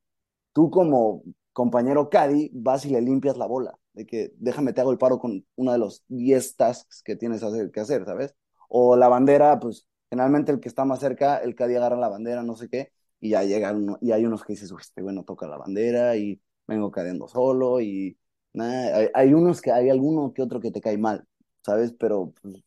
[0.56, 4.92] tú como compañero Cádiz vas y le limpias la bola, de que déjame te hago
[4.94, 8.36] el paro con uno de los 10 tasks que tienes que hacer, ¿sabes?
[8.70, 12.42] O la bandera, pues generalmente el que está más cerca, el Cádiz agarra la bandera,
[12.42, 15.46] no sé qué, y ya llegan, uno, y hay unos que dices, este bueno, toca
[15.46, 18.18] la bandera y vengo cayendo solo y
[18.54, 21.28] nada, hay, hay, unos que, hay alguno que otro que te cae mal,
[21.66, 21.94] ¿sabes?
[22.00, 22.64] Pero pues,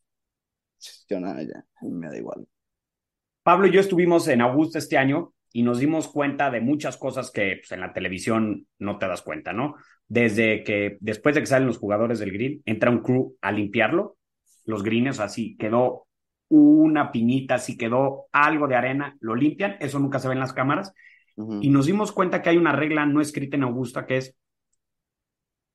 [1.09, 2.47] yo nada, ya, me da igual.
[3.43, 7.31] Pablo y yo estuvimos en Augusta este año y nos dimos cuenta de muchas cosas
[7.31, 9.75] que pues, en la televisión no te das cuenta, ¿no?
[10.07, 14.19] Desde que después de que salen los jugadores del green, entra un crew a limpiarlo
[14.69, 16.07] los greens, así quedó
[16.49, 20.53] una piñita, si quedó algo de arena, lo limpian, eso nunca se ve en las
[20.53, 20.93] cámaras.
[21.61, 24.37] Y nos dimos cuenta que hay una regla no escrita en Augusta que es,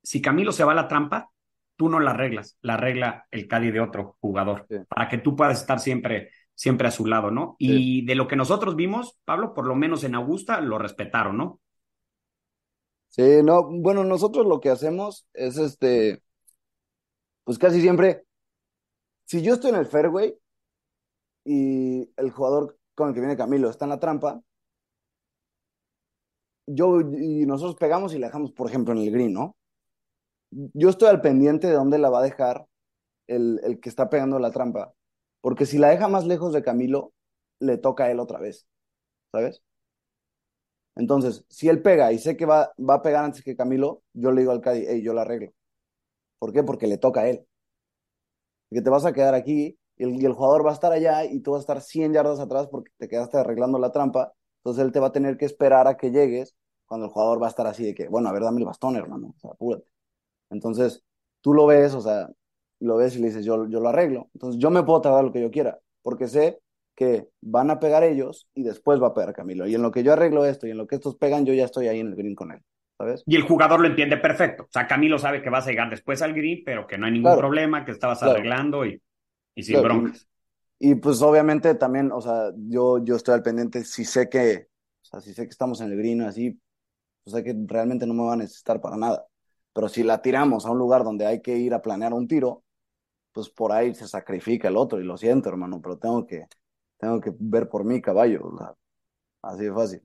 [0.03, 1.29] si Camilo se va a la trampa,
[1.75, 4.75] tú no la arreglas, la arregla el caddy de otro jugador, Sí.
[4.87, 7.55] para que tú puedas estar siempre, siempre a su lado, ¿no?
[7.59, 11.59] Y de lo que nosotros vimos, Pablo, por lo menos en Augusta, lo respetaron, ¿no?
[13.09, 16.23] Sí, no, bueno, nosotros lo que hacemos es este,
[17.43, 18.25] pues casi siempre,
[19.25, 20.35] si yo estoy en el fairway
[21.45, 24.41] y el jugador con el que viene Camilo está en la trampa,
[26.65, 29.55] yo y nosotros pegamos y la dejamos, por ejemplo, en el green, ¿no?
[30.51, 32.65] Yo estoy al pendiente de dónde la va a dejar
[33.27, 34.93] el, el que está pegando la trampa,
[35.43, 37.11] porque si la deja más lejos de Camilo,
[37.59, 38.65] le toca a él otra vez,
[39.33, 39.61] ¿sabes?
[40.95, 44.31] Entonces, si él pega y sé que va, va a pegar antes que Camilo, yo
[44.31, 45.51] le digo al Caddy, hey, yo la arreglo.
[46.39, 46.63] ¿Por qué?
[46.63, 47.45] Porque le toca a él.
[48.71, 51.25] Que te vas a quedar aquí y el, y el jugador va a estar allá
[51.25, 54.33] y tú vas a estar 100 yardas atrás porque te quedaste arreglando la trampa.
[54.59, 57.47] Entonces él te va a tener que esperar a que llegues cuando el jugador va
[57.47, 59.33] a estar así de que, bueno, a ver, dame el bastón, hermano.
[59.35, 59.85] O sea, apúrate.
[60.51, 61.03] Entonces,
[61.41, 62.29] tú lo ves, o sea,
[62.83, 64.29] lo ves y le dices, yo, yo lo arreglo.
[64.33, 66.61] Entonces, yo me puedo tardar lo que yo quiera, porque sé
[66.95, 69.67] que van a pegar ellos y después va a pegar Camilo.
[69.67, 71.65] Y en lo que yo arreglo esto y en lo que estos pegan, yo ya
[71.65, 72.61] estoy ahí en el green con él,
[72.97, 73.25] ¿sabes?
[73.25, 74.63] Y el jugador lo entiende perfecto.
[74.63, 77.11] O sea, Camilo sabe que vas a llegar después al green, pero que no hay
[77.13, 77.35] ningún Claro.
[77.35, 78.23] problema, que estabas Claro.
[78.23, 79.01] arreglando y,
[79.55, 80.27] y sin Claro, broncas.
[80.79, 84.69] Y pues obviamente también, o sea, yo, yo estoy al pendiente, si sé que,
[85.03, 86.59] o sea, si sé que estamos en el green así,
[87.23, 89.27] pues sé que realmente no me va a necesitar para nada.
[89.73, 92.62] Pero si la tiramos a un lugar donde hay que ir a planear un tiro,
[93.33, 96.47] pues por ahí se sacrifica el otro, y lo siento, hermano, pero tengo que,
[96.97, 98.51] tengo que ver por mí, caballo,
[99.43, 100.01] así de fácil.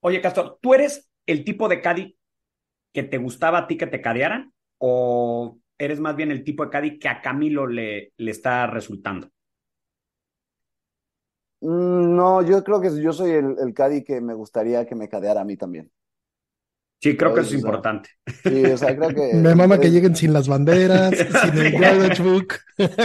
[0.00, 2.16] Oye, Castor, ¿tú eres el tipo de caddy
[2.94, 4.54] que te gustaba a ti que te cadearan?
[4.78, 9.30] ¿O eres más bien el tipo de caddy que a Camilo le, le está resultando?
[11.60, 15.08] Mm, No, yo creo que yo soy el, el caddy que me gustaría que me
[15.08, 15.90] cadeara a mí también.
[17.00, 18.10] Sí, creo que eso es importante.
[18.42, 19.34] Sí, o sea, creo que...
[19.34, 22.54] Me mama que lleguen sin las banderas, sin el yardage book.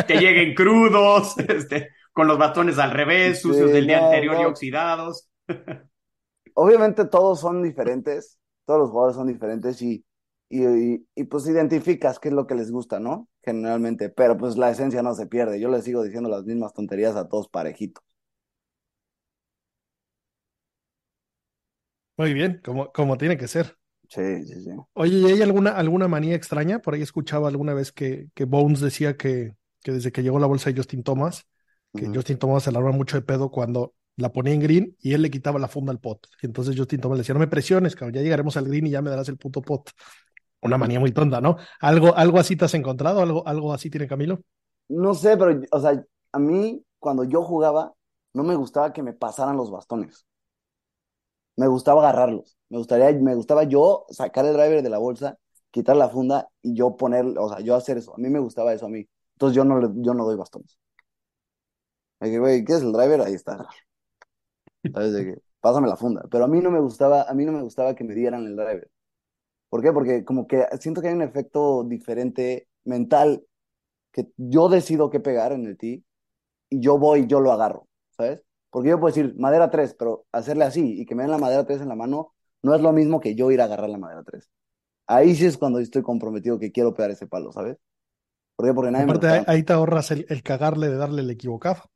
[0.08, 4.38] Que lleguen crudos, este, con los bastones al revés, Sí, sucios del día no, anterior
[4.42, 5.30] y oxidados.
[6.56, 10.04] Obviamente todos son diferentes, todos los jugadores son diferentes y,
[10.50, 13.28] y, y, y, pues identificas qué es lo que les gusta, ¿no?
[13.44, 15.60] Generalmente, pero pues la esencia no se pierde.
[15.60, 18.04] Yo les sigo diciendo las mismas tonterías a todos parejitos.
[22.18, 23.78] Muy bien, como, como tiene que ser.
[24.14, 24.70] Sí, sí, sí.
[24.94, 26.80] Oye, ¿y hay alguna, alguna manía extraña?
[26.80, 30.46] Por ahí escuchaba alguna vez que, que Bones decía que, que desde que llegó la
[30.46, 31.48] bolsa de Justin Thomas,
[31.94, 32.06] que.
[32.08, 35.32] Justin Thomas se la mucho de pedo cuando la ponía en green y él le
[35.32, 36.28] quitaba la funda al pot.
[36.44, 38.92] Y entonces Justin Thomas le decía, no me presiones, cabrón, ya llegaremos al green y
[38.92, 39.90] ya me darás el puto pot.
[40.62, 41.58] Una manía muy tonta, ¿no?
[41.82, 43.22] ¿Algo, algo así te has encontrado?
[43.22, 44.42] ¿Algo, algo así tiene Camilo?
[44.90, 47.94] No sé, pero, o sea, a mí cuando yo jugaba
[48.34, 50.26] no me gustaba que me pasaran los bastones.
[51.56, 52.58] Me gustaba agarrarlos.
[52.70, 55.38] Me gustaría, me gustaba yo sacar el driver de la bolsa,
[55.72, 58.14] quitar la funda y yo poner, o sea, yo hacer eso.
[58.16, 59.08] A mí me gustaba eso a mí.
[59.36, 60.78] Entonces yo no, yo no doy bastones.
[62.20, 63.22] Que, güey, ¿qué es el driver?
[63.22, 63.68] Ahí está.
[64.94, 65.28] ¿Sabes?
[65.60, 66.24] Pásame la funda.
[66.30, 68.56] Pero a mí no me gustaba, a mí no me gustaba que me dieran el
[68.56, 68.90] driver.
[69.70, 69.94] ¿Por qué?
[69.94, 73.46] Porque como que siento que hay un efecto diferente mental
[74.12, 76.04] que yo decido qué pegar en el tee
[76.70, 77.88] y yo voy yo lo agarro,
[78.18, 78.44] ¿sabes?
[78.74, 81.66] Porque yo puedo decir madera 3, pero hacerle así y que me den la madera
[81.66, 82.34] 3 en la mano
[82.64, 84.50] no es lo mismo que yo ir a agarrar la madera 3.
[85.08, 87.78] Ahí sí es cuando estoy comprometido que quiero pegar ese palo, ¿sabes?
[88.58, 88.74] ¿Por qué?
[88.76, 91.30] Porque nadie me Aparte, ahí, está- ahí te ahorras el, el cagarle de darle el
[91.30, 91.92] equivocado.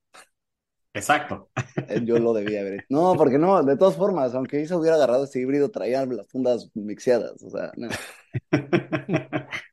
[0.93, 1.49] Exacto.
[1.87, 2.85] Eh, Yo lo debía haber hecho.
[2.89, 6.69] No, porque no, de todas formas, aunque se hubiera agarrado ese híbrido, traía las fundas
[6.73, 7.87] mixeadas, o sea, no.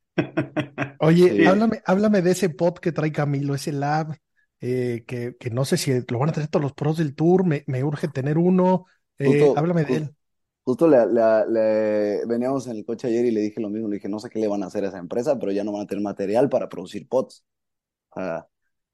[0.99, 1.45] Oye, Sí.
[1.45, 4.17] háblame, háblame de ese pod que trae Camilo, ese lab,
[4.61, 7.45] eh, que, que no sé si lo van a tener todos los pros del tour,
[7.47, 8.87] me, me urge tener uno.
[9.19, 10.17] Eh, Justo- háblame de él.
[10.65, 13.97] Justo le, le- le- veníamos en el coche ayer y le dije lo mismo, le
[13.97, 15.83] dije, no sé qué le van a hacer a esa empresa, pero ya no van
[15.83, 17.45] a tener material para producir pods.
[18.17, 18.47] Ah,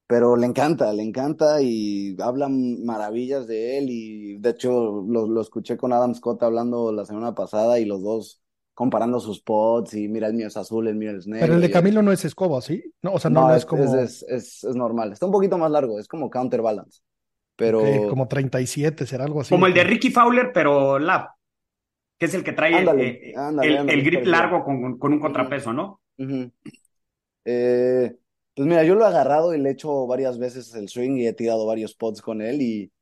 [0.07, 5.41] pero le encanta, le encanta y hablan maravillas de él y de hecho lo, lo
[5.43, 8.43] escuché con Adam Scott hablando la semana pasada y los dos
[8.81, 11.45] comparando sus pods y mira el mío es azul, el mío es negro.
[11.45, 12.83] Pero el de y- Camilo no es escoba, ¿sí?
[13.03, 15.33] No, o sea, no, No, no es, es como, es, es, es normal, está un
[15.33, 17.01] poquito más largo, es como counterbalance,
[17.57, 19.55] pero ok, como 37, será algo así.
[19.55, 21.29] Como el de Ricky Fowler, pero lab,
[22.19, 24.99] que es el que trae el- Ándale, eh, ándale, el, ándale, el grip largo con,
[24.99, 26.01] con un contrapeso, ¿no?
[27.45, 28.17] Eh,
[28.55, 31.27] pues mira, yo lo he agarrado y le he hecho varias veces el swing y
[31.27, 32.93] he tirado varios pods con él y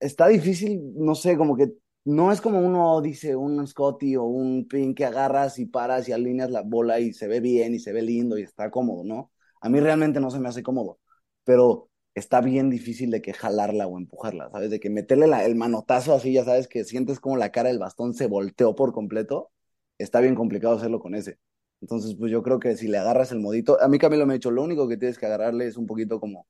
[0.00, 1.72] está difícil, no sé, como que
[2.04, 6.12] no es como uno dice, un Scotty o un pin que agarras y paras y
[6.12, 9.32] alineas la bola y se ve bien y se ve lindo y está cómodo, ¿no?
[9.60, 10.98] A mí realmente no se me hace cómodo,
[11.44, 14.70] pero está bien difícil de que jalarla o empujarla, ¿sabes?
[14.70, 18.14] De que meterle el manotazo así, ya sabes, que sientes como la cara del bastón
[18.14, 19.50] se volteó por completo,
[19.98, 21.38] está bien complicado hacerlo con ese.
[21.80, 24.36] Entonces, pues yo creo que si le agarras el modito, a mí Camilo me ha
[24.36, 26.46] dicho, lo único que tienes que agarrarle es un poquito como,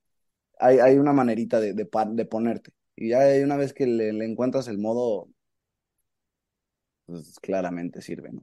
[0.59, 1.87] hay, hay una manerita de, de,
[2.27, 2.73] ponerte.
[2.97, 5.29] Y ya una vez que le encuentras el modo,
[7.07, 8.43] pues claramente sirve, ¿no?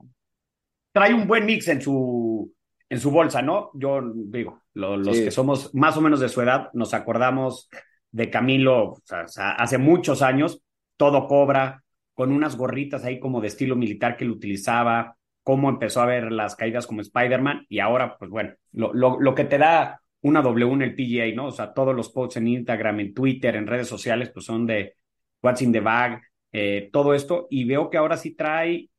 [0.91, 2.53] Trae un buen mix en su,
[2.89, 3.71] en su bolsa, ¿no?
[3.73, 5.23] Yo digo, lo, los Sí.
[5.25, 7.69] que somos más o menos de su edad, nos acordamos
[8.11, 10.61] de Camilo, o sea, hace muchos años,
[10.97, 16.01] todo cobra, con unas gorritas ahí como de estilo militar que él utilizaba, cómo empezó
[16.01, 19.57] a ver las caídas como Spider-Man, y ahora, pues bueno, lo, lo, lo que te
[19.57, 21.47] da una W en el PGA, ¿no?
[21.47, 24.95] O sea, todos los posts en Instagram, en Twitter, en redes sociales, pues son de
[25.41, 28.89] What's in the Bag, eh, todo esto, y veo que ahora sí trae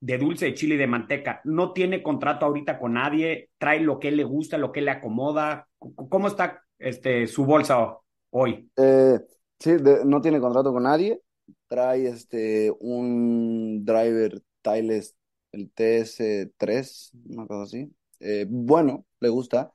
[0.00, 1.40] de dulce de chile y de manteca.
[1.44, 5.68] No tiene contrato ahorita con nadie, trae lo que le gusta, lo que le acomoda.
[5.78, 7.96] ¿Cómo está este, su bolsa
[8.30, 8.70] hoy?
[8.76, 9.18] Eh,
[9.58, 9.72] sí,
[10.04, 11.20] no tiene contrato con nadie.
[11.66, 15.16] Trae este un driver Tiles,
[15.52, 17.92] el TS3, una cosa así.
[18.20, 19.72] Eh, bueno, le gusta.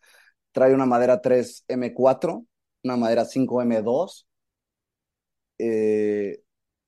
[0.51, 2.45] Trae una madera 3 M4,
[2.83, 4.27] una madera 5 M2.
[5.57, 6.41] Eh,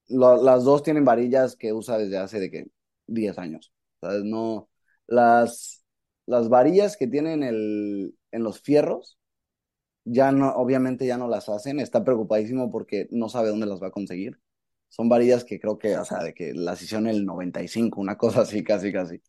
[0.08, 2.68] las dos tienen varillas que usa desde hace de que
[3.08, 3.74] 10 años.
[4.24, 4.70] No,
[5.08, 5.84] las,
[6.26, 9.18] las varillas que tienen el, en los fierros
[10.04, 13.88] ya no, obviamente ya no las hacen, está preocupadísimo porque no sabe dónde las va
[13.88, 14.40] a conseguir.
[14.90, 18.42] Son varillas que creo que, o de que las hicieron en el 95, una cosa
[18.42, 19.22] así, casi, casi.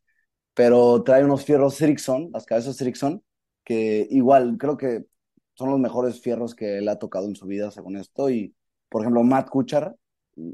[0.55, 3.23] Pero trae unos fierros Srixon, las cabezas Srixon,
[3.65, 5.07] que igual creo que
[5.55, 8.31] son los mejores fierros que él ha tocado en su vida, según esto.
[8.31, 8.55] Y,
[8.89, 9.97] por ejemplo, Matt Kuchar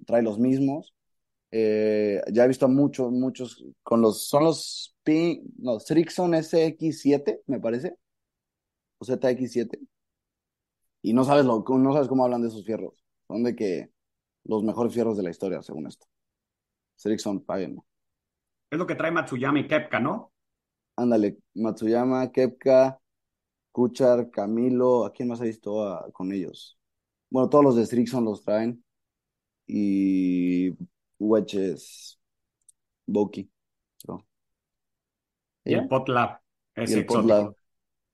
[0.06, 0.94] trae los mismos.
[1.50, 7.42] Eh, ya he visto a muchos, muchos con los, son los, P, no, Srixon SX7,
[7.46, 7.96] me parece,
[8.98, 9.80] o ZX7
[11.02, 13.04] y no sabes, lo, no sabes cómo hablan de esos fierros.
[13.26, 13.90] Son de que
[14.44, 16.06] los mejores fierros de la historia, según esto.
[16.96, 17.82] Srixon, páguenme.
[18.70, 20.32] Es lo que trae Matsuyama y Kepka, ¿no?
[20.96, 23.00] Ándale, Matsuyama, Kepka,
[23.72, 26.78] Kuchar, Camilo, ¿a quién más ha visto ah, con ellos?
[27.28, 28.84] Bueno, todos los de Srixon los traen.
[29.74, 30.76] Y
[31.18, 32.20] Wedges,
[33.06, 33.50] Boki.
[35.64, 36.40] Y el Pot Lab,
[36.76, 37.22] Y ese el exótico.
[37.22, 37.54] Potlab.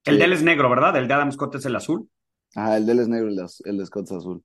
[0.05, 0.19] El Sí.
[0.19, 0.97] de él es negro, ¿verdad?
[0.97, 2.09] El de Adam Scott es el azul.
[2.55, 4.43] Ajá, el de él es negro, el el de Scott es azul.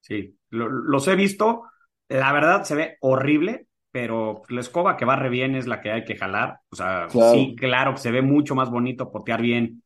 [0.00, 1.64] Sí, lo- los he visto.
[2.08, 6.04] La verdad se ve horrible, pero la escoba que barre bien es la que hay
[6.04, 6.60] que jalar.
[6.70, 7.34] O sea, Claro.
[7.34, 9.82] sí, claro que se ve mucho más bonito potear bien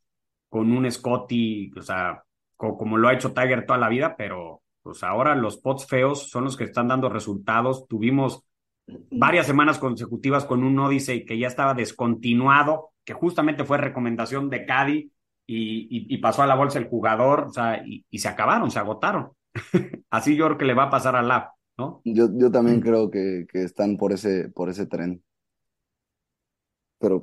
[0.48, 2.22] con un Scotty, o sea,
[2.56, 6.30] co- como lo ha hecho Tiger toda la vida, pero pues ahora los pots feos
[6.30, 7.88] son los que están dando resultados.
[7.88, 8.44] Tuvimos
[9.10, 14.64] varias semanas consecutivas con un Odyssey que ya estaba descontinuado, que justamente fue recomendación de
[14.66, 15.12] Caddy
[15.46, 18.70] y, y- y pasó a la bolsa el jugador, o sea, y, y se acabaron,
[18.70, 19.32] se agotaron.
[20.10, 22.04] Así yo creo que le va a pasar al Lab, ¿no?
[22.04, 25.22] Yo, yo también creo que, que están por ese, por ese tren.
[26.98, 27.22] Pero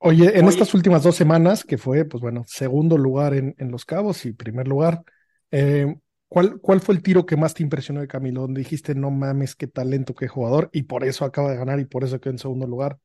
[0.00, 0.48] Oye, en Oye.
[0.48, 4.32] estas últimas dos semanas, que fue, pues bueno, segundo lugar en, en Los Cabos y
[4.32, 5.02] primer lugar,
[5.50, 5.96] eh,
[6.28, 8.42] ¿cuál, cuál fue el tiro que más te impresionó de Camilo?
[8.42, 11.84] Donde dijiste, no mames, qué talento, qué jugador, y por eso acaba de ganar y
[11.84, 12.98] por eso quedó en segundo lugar.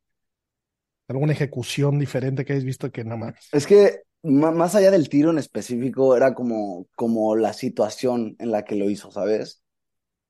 [1.08, 3.50] ¿Alguna ejecución diferente que hayas visto que no mames?
[3.52, 8.64] Es que más allá del tiro en específico, era como, como la situación en la
[8.64, 9.62] que lo hizo, ¿sabes?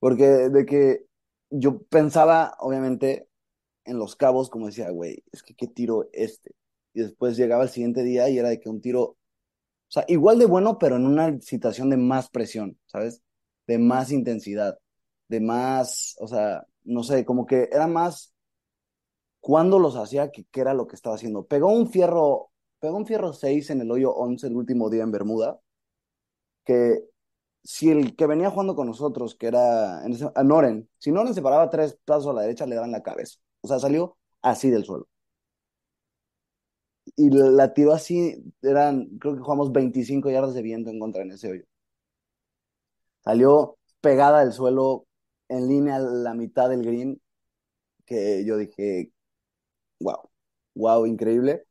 [0.00, 1.04] Porque de que
[1.50, 3.28] yo pensaba, obviamente,
[3.84, 6.52] en los cabos, como decía, güey, es que qué tiro este.
[6.92, 9.16] Y después llegaba el siguiente día y era de que un tiro,
[9.88, 13.22] o sea, igual de bueno, pero en una situación de más presión, ¿sabes?
[13.66, 14.78] De más intensidad,
[15.28, 18.34] de más, o sea, no sé, como que era más
[19.40, 21.46] cuando los hacía que qué era lo que estaba haciendo.
[21.46, 25.12] Pegó un fierro, pegó un fierro 6 en el hoyo 11 el último día en
[25.12, 25.60] Bermuda,
[26.64, 27.04] que
[27.62, 31.42] si el que venía jugando con nosotros, que era en a Noren, si Noren se
[31.42, 33.38] paraba tres pasos a la derecha, le daban la cabeza.
[33.62, 35.08] O sea, salió así del suelo.
[37.16, 41.32] Y la tiró así, eran, creo que jugamos 25 yardas de viento en contra en
[41.32, 41.64] ese hoyo.
[43.24, 45.06] Salió pegada al suelo,
[45.48, 47.20] en línea a la mitad del green,
[48.06, 49.12] que yo dije,
[50.00, 50.30] wow,
[50.74, 51.66] wow, increíble.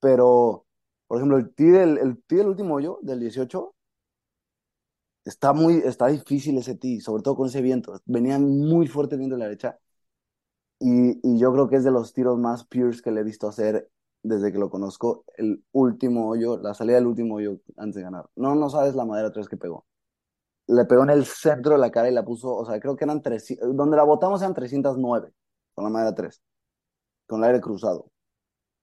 [0.00, 0.66] Pero,
[1.08, 3.74] por ejemplo, el tee del, el tee del último hoyo, del 18,
[5.24, 8.00] está muy, está difícil ese tee, sobre todo con ese viento.
[8.06, 9.78] Venía muy fuerte viento de la derecha.
[10.78, 13.48] Y, y yo creo que es de los tiros más pures que le he visto
[13.48, 13.90] hacer
[14.26, 15.24] desde que lo conozco.
[15.36, 18.26] El último hoyo, la salida del último hoyo antes de ganar.
[18.36, 19.86] No, no sabes la madera 3 que pegó.
[20.68, 23.04] le pegó en el centro de la cara y la puso, o sea, creo que
[23.04, 25.32] eran tres, donde la botamos eran 309,
[25.74, 26.42] con la madera 3,
[27.26, 28.10] con el aire cruzado.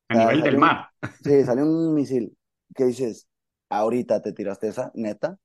[0.09, 0.87] A nivel del mar.
[1.23, 2.37] Sí, salió un misil.
[2.75, 3.27] ¿Qué dices?
[3.69, 5.37] Ahorita te tiraste esa, neta.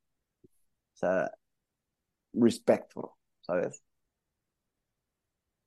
[0.45, 1.31] O sea,
[2.33, 3.83] respectful, ¿sabes?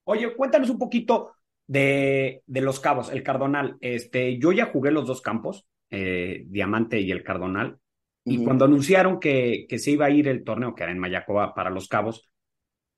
[0.05, 1.33] Oye, cuéntanos un poquito
[1.71, 3.77] de, de, los cabos, el cardonal.
[3.79, 7.77] Este, yo ya jugué los dos campos, eh, Diamante y el cardonal.
[8.25, 11.55] Y cuando anunciaron que, que, se iba a ir el torneo, que era en Mayacoba
[11.55, 12.29] para los cabos,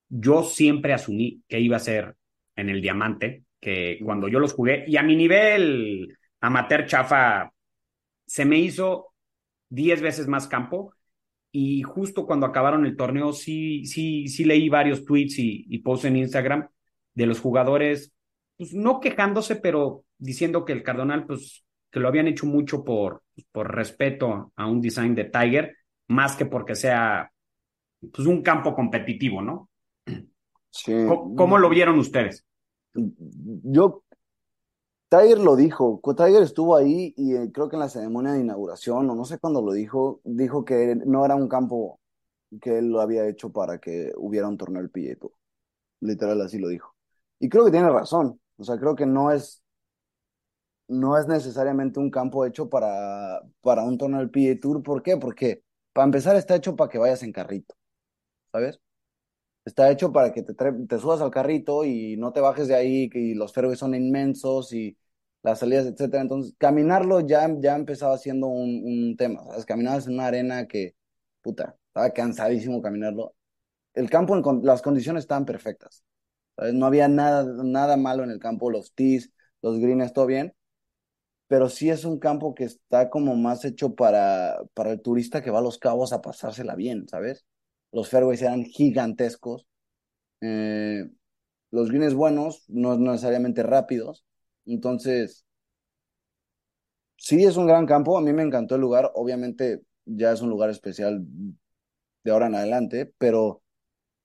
[0.10, 2.16] yo siempre asumí que iba a ser
[2.56, 7.54] en el Diamante, que cuando yo los jugué, y a mi nivel amateur chafa,
[8.26, 9.14] se me hizo
[9.70, 10.96] 10 veces más campo.
[11.52, 16.06] Y justo cuando acabaron el torneo, sí, sí, sí leí varios tweets y, y posts
[16.06, 16.68] en Instagram
[17.14, 18.14] de los jugadores,
[18.58, 23.24] pues no quejándose, pero diciendo que el Cardonal, pues que lo habían hecho mucho por,
[23.52, 25.76] por respeto a un design de Tiger,
[26.08, 27.32] más que porque sea
[28.12, 29.70] pues, un campo competitivo, ¿no?
[30.72, 30.94] Sí.
[31.08, 32.46] ¿Cómo, ¿Cómo, lo vieron ustedes?
[32.96, 34.04] Yo,
[35.08, 39.08] Tiger lo dijo, Tiger estuvo ahí y eh, creo que en la ceremonia de inauguración,
[39.08, 42.00] o no sé cuándo lo dijo, dijo que no era un campo
[42.60, 45.30] que él lo había hecho para que hubiera un torneo del PGA.
[46.00, 46.96] Literal así lo dijo.
[47.40, 48.40] Y creo que tiene razón.
[48.64, 49.64] O sea, creo que no es
[50.88, 54.84] no es necesariamente un campo hecho para, para un torneo del Tour.
[54.84, 55.18] ¿Por qué?
[55.18, 57.76] Porque para empezar está hecho para que vayas en carrito,
[58.52, 58.80] ¿sabes?
[59.66, 63.10] Está hecho para que te, te subas al carrito y no te bajes de ahí,
[63.10, 64.98] que los fairways son inmensos y
[65.44, 66.22] las salidas, etcétera.
[66.24, 69.66] Entonces, caminarlo ya, ya empezaba siendo un, un tema, ¿sabes?
[69.66, 70.96] Caminabas en una arena que,
[71.42, 73.36] puta, estaba cansadísimo caminarlo.
[73.94, 76.04] El campo, en, las condiciones estaban perfectas.
[76.58, 79.32] No había nada, nada malo en el campo, los tees,
[79.62, 80.54] los greens, todo bien
[81.48, 85.52] pero sí es un campo que está como más hecho para, para el turista que
[85.52, 87.46] va a los cabos a pasársela bien, ¿sabes?
[87.92, 89.68] Los fairways eran gigantescos,
[90.42, 91.10] eh,
[91.72, 94.26] los greens buenos, no necesariamente rápidos,
[94.66, 95.46] entonces
[97.18, 100.50] sí es un gran campo, a mí me encantó el lugar, obviamente ya es un
[100.50, 101.26] lugar especial
[102.24, 103.63] de ahora en adelante, pero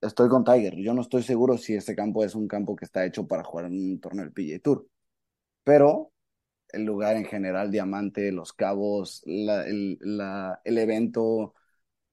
[0.01, 3.05] estoy con Tiger, yo no estoy seguro si este campo es un campo que está
[3.05, 4.89] hecho para jugar en un torneo del PGA Tour,
[5.65, 6.13] pero
[6.71, 9.99] el lugar en general, Diamante, Los Cabos, el
[10.65, 11.55] evento,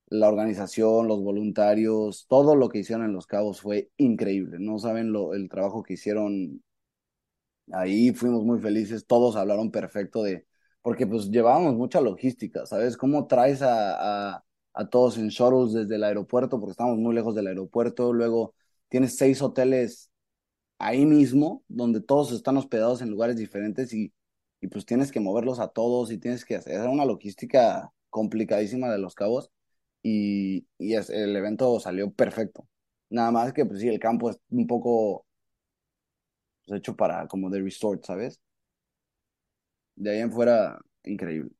[0.07, 4.57] la organización, los voluntarios, todo lo que hicieron en Los Cabos fue increíble.
[4.59, 6.63] No saben lo, el trabajo que hicieron
[7.71, 10.45] ahí, fuimos muy felices, todos hablaron perfecto de,
[10.81, 12.97] porque pues llevábamos mucha logística, ¿sabes?
[12.97, 14.44] ¿Cómo traes a, a,
[14.75, 16.59] a todos en shuttles desde el aeropuerto?
[16.59, 18.53] Porque estamos muy lejos del aeropuerto, luego
[18.89, 20.11] tienes seis hoteles
[20.79, 24.13] ahí mismo, donde todos están hospedados en lugares diferentes y
[24.61, 28.97] y pues tienes que moverlos a todos y tienes que hacer una logística complicadísima de
[28.99, 29.51] los cabos
[30.03, 32.67] y, y es, el evento salió perfecto.
[33.09, 35.25] Nada más que pues sí, el campo es un poco
[36.65, 38.39] pues, hecho para como de resort, ¿sabes?
[39.95, 41.51] De ahí en fuera, increíble.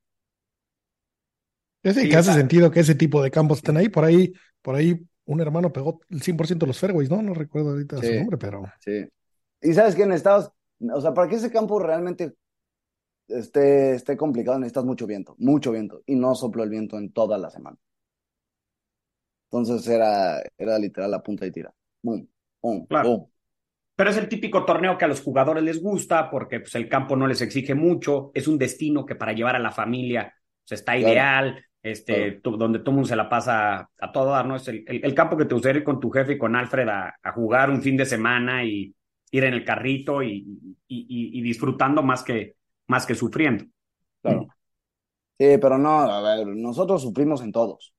[1.85, 3.89] Es que hace sentido que ese tipo de campos estén ahí.
[3.89, 7.21] Por ahí, por ahí un hermano pegó el 100% de los fairways, ¿no?
[7.21, 8.63] No recuerdo ahorita su nombre, pero...
[8.79, 9.07] Sí.
[9.61, 10.51] Y sabes que en Estados,
[10.93, 12.33] o sea, para que ese campo realmente
[13.27, 17.37] esté, esté complicado, necesitas mucho viento, mucho viento, y no sopló el viento en toda
[17.37, 17.77] la semana.
[19.51, 21.73] Entonces era, era literal la punta y tira.
[22.01, 22.27] Boom,
[22.61, 23.29] boom, claro.
[23.95, 27.15] Pero es el típico torneo que a los jugadores les gusta porque pues, el campo
[27.15, 30.33] no les exige mucho, es un destino que para llevar a la familia
[30.67, 34.55] pues, está ideal, este, donde todo mundo se la pasa a todo dar, ¿no?
[34.55, 37.15] Es el, el, campo que te gustaría ir con tu jefe y con Alfred a,
[37.21, 38.91] a, jugar un fin de semana y
[39.29, 42.55] ir en el carrito y, y, y disfrutando más que,
[42.87, 43.65] más que sufriendo.
[44.23, 44.47] Claro.
[45.37, 47.93] Sí, pero no, a ver, nosotros sufrimos en todos.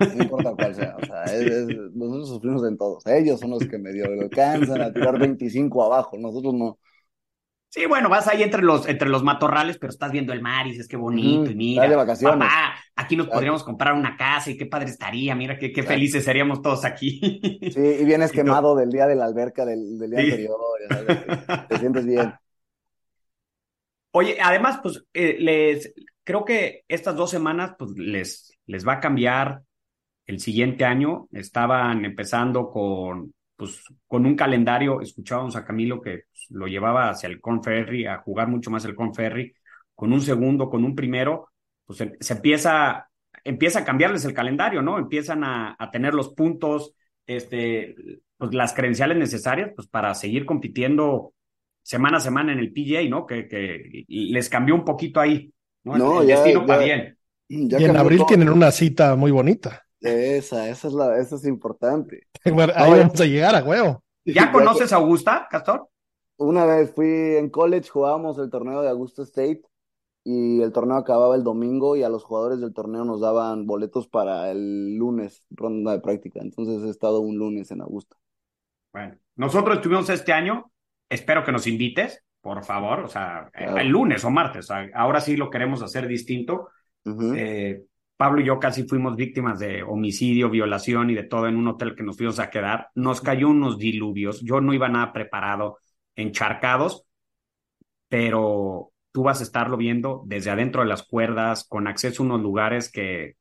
[0.00, 0.96] No importa cuál sea.
[1.00, 1.24] O sea,
[1.94, 3.06] nosotros sufrimos en todos.
[3.06, 6.18] Ellos son los que medio alcanzan a tirar 25 abajo.
[6.18, 6.80] Nosotros no.
[7.68, 10.70] Sí, bueno, vas ahí entre los, entre los matorrales, pero estás viendo el mar y
[10.70, 11.50] dices qué bonito.
[11.50, 12.38] y mira, de vacaciones.
[12.38, 15.34] papá, aquí nos podríamos comprar una casa y qué padre estaría.
[15.34, 17.20] Mira qué, qué felices seríamos todos aquí.
[17.20, 20.30] Sí, y vienes quemado del día de la alberca del, del día sí.
[20.30, 20.58] anterior.
[21.48, 22.32] Ya te sientes bien.
[24.12, 25.92] Oye, además, pues eh, les
[26.24, 29.62] creo que estas dos semanas pues, les, les va a cambiar
[30.26, 31.28] el siguiente año.
[31.32, 35.00] Estaban empezando con, pues, con un calendario.
[35.00, 38.94] Escuchábamos a Camilo que pues, lo llevaba hacia el Conferry, a jugar mucho más el
[38.94, 39.54] Conferry,
[39.94, 41.48] con un segundo, con un primero,
[41.84, 43.08] pues se, se empieza,
[43.44, 44.98] empieza a cambiarles el calendario, ¿no?
[44.98, 46.92] Empiezan a, a tener los puntos,
[47.26, 47.94] este,
[48.36, 51.32] pues las credenciales necesarias, pues para seguir compitiendo
[51.82, 53.26] semana a semana en el PGA, ¿no?
[53.26, 55.52] Que, que les cambió un poquito ahí,
[55.84, 55.96] ¿no?
[55.96, 57.18] no el ya, destino ya, para bien.
[57.48, 58.26] y en abril todo.
[58.26, 59.85] tienen una cita muy bonita.
[60.00, 62.26] Esa, esa es la, eso es importante.
[62.44, 64.02] Bueno, ahí vamos a llegar a huevo.
[64.24, 65.88] ¿Ya conoces a Augusta, Castor?
[66.38, 69.62] Una vez fui en college, jugábamos el torneo de Augusta State
[70.22, 74.06] y el torneo acababa el domingo y a los jugadores del torneo nos daban boletos
[74.08, 76.40] para el lunes, ronda de práctica.
[76.42, 78.16] Entonces he estado un lunes en Augusta.
[78.92, 80.70] Bueno, nosotros estuvimos este año,
[81.08, 83.78] espero que nos invites, por favor, o sea, Claro.
[83.78, 86.68] el lunes o martes, o sea, ahora sí lo queremos hacer distinto.
[87.04, 87.84] Eh,
[88.16, 91.94] Pablo y yo casi fuimos víctimas de homicidio, violación y de todo en un hotel
[91.94, 92.88] que nos fuimos a quedar.
[92.94, 95.78] Nos cayó unos diluvios, yo no iba nada preparado,
[96.14, 97.04] encharcados,
[98.08, 102.40] pero tú vas a estarlo viendo desde adentro de las cuerdas, con acceso a unos
[102.40, 103.36] lugares que,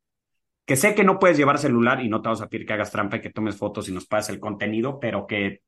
[0.66, 2.92] que sé que no puedes llevar celular y no te vamos a pedir que hagas
[2.92, 5.62] trampa y que tomes fotos y nos pases el contenido, pero que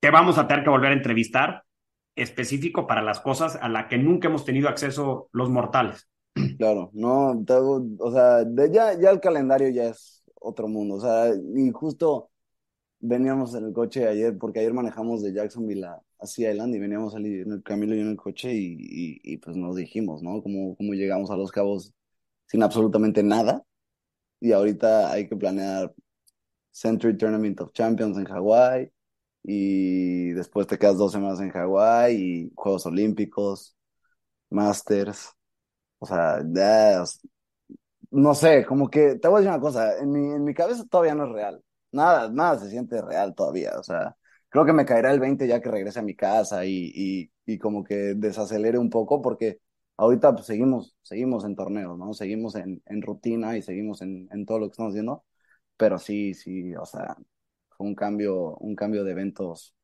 [0.00, 1.64] te vamos a tener que volver a entrevistar
[2.16, 6.09] específico para las cosas a las que nunca hemos tenido acceso los mortales.
[6.58, 7.42] Claro, no,
[7.98, 12.30] o sea, de ya, ya el calendario ya es otro mundo, o sea, y justo
[13.00, 16.80] veníamos en el coche ayer, porque ayer manejamos de Jacksonville a, a Sea Island y
[16.80, 20.42] veníamos en el Camilo y en el coche y, y, y, pues nos dijimos, ¿no?
[20.42, 21.94] Cómo, cómo llegamos a Los Cabos
[22.46, 23.64] sin absolutamente nada
[24.40, 25.94] y ahorita hay que planear
[26.72, 28.92] Century Tournament of Champions en Hawái
[29.44, 33.76] y después te quedas dos semanas en Hawái y Juegos Olímpicos,
[34.50, 35.30] Masters.
[36.00, 36.40] O sea,
[38.10, 40.84] no sé, como que te voy a decir una cosa, en mi, en mi cabeza
[40.90, 41.62] todavía no es real.
[41.92, 43.78] Nada, nada se siente real todavía.
[43.78, 44.16] O sea,
[44.48, 47.58] creo que me caerá el 20 ya que regrese a mi casa y, y, y
[47.58, 49.60] como que desacelere un poco porque
[49.96, 52.12] ahorita pues, seguimos, seguimos en torneos, ¿no?
[52.14, 55.24] Seguimos en, en rutina y seguimos en, en todo lo que estamos haciendo.
[55.76, 57.16] Pero sí, sí, o sea,
[57.70, 59.74] fue un cambio, un cambio de eventos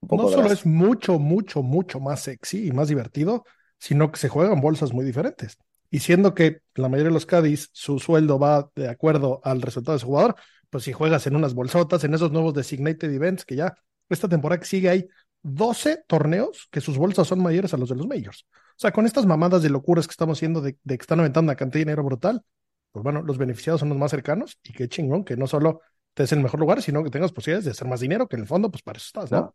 [0.00, 3.44] un poco No solo es mucho, mucho, mucho más sexy y más divertido,
[3.80, 5.58] sino que se juegan bolsas muy diferentes.
[5.90, 9.96] Y siendo que la mayoría de los Cádiz, su sueldo va de acuerdo al resultado
[9.96, 10.36] de su jugador,
[10.68, 13.74] pues si juegas en unas bolsotas, en esos nuevos designated events, que ya
[14.08, 15.08] esta temporada que sigue hay
[15.42, 18.46] 12 torneos que sus bolsas son mayores a los de los majors.
[18.52, 21.50] O sea, con estas mamadas de locuras que estamos haciendo de, de que están aventando
[21.50, 22.44] una cantidad de dinero brutal,
[22.92, 25.80] pues bueno, los beneficiados son los más cercanos y qué chingón que no solo
[26.14, 28.42] te des el mejor lugar, sino que tengas posibilidades de hacer más dinero, que en
[28.42, 29.54] el fondo, pues para eso estás, ¿no?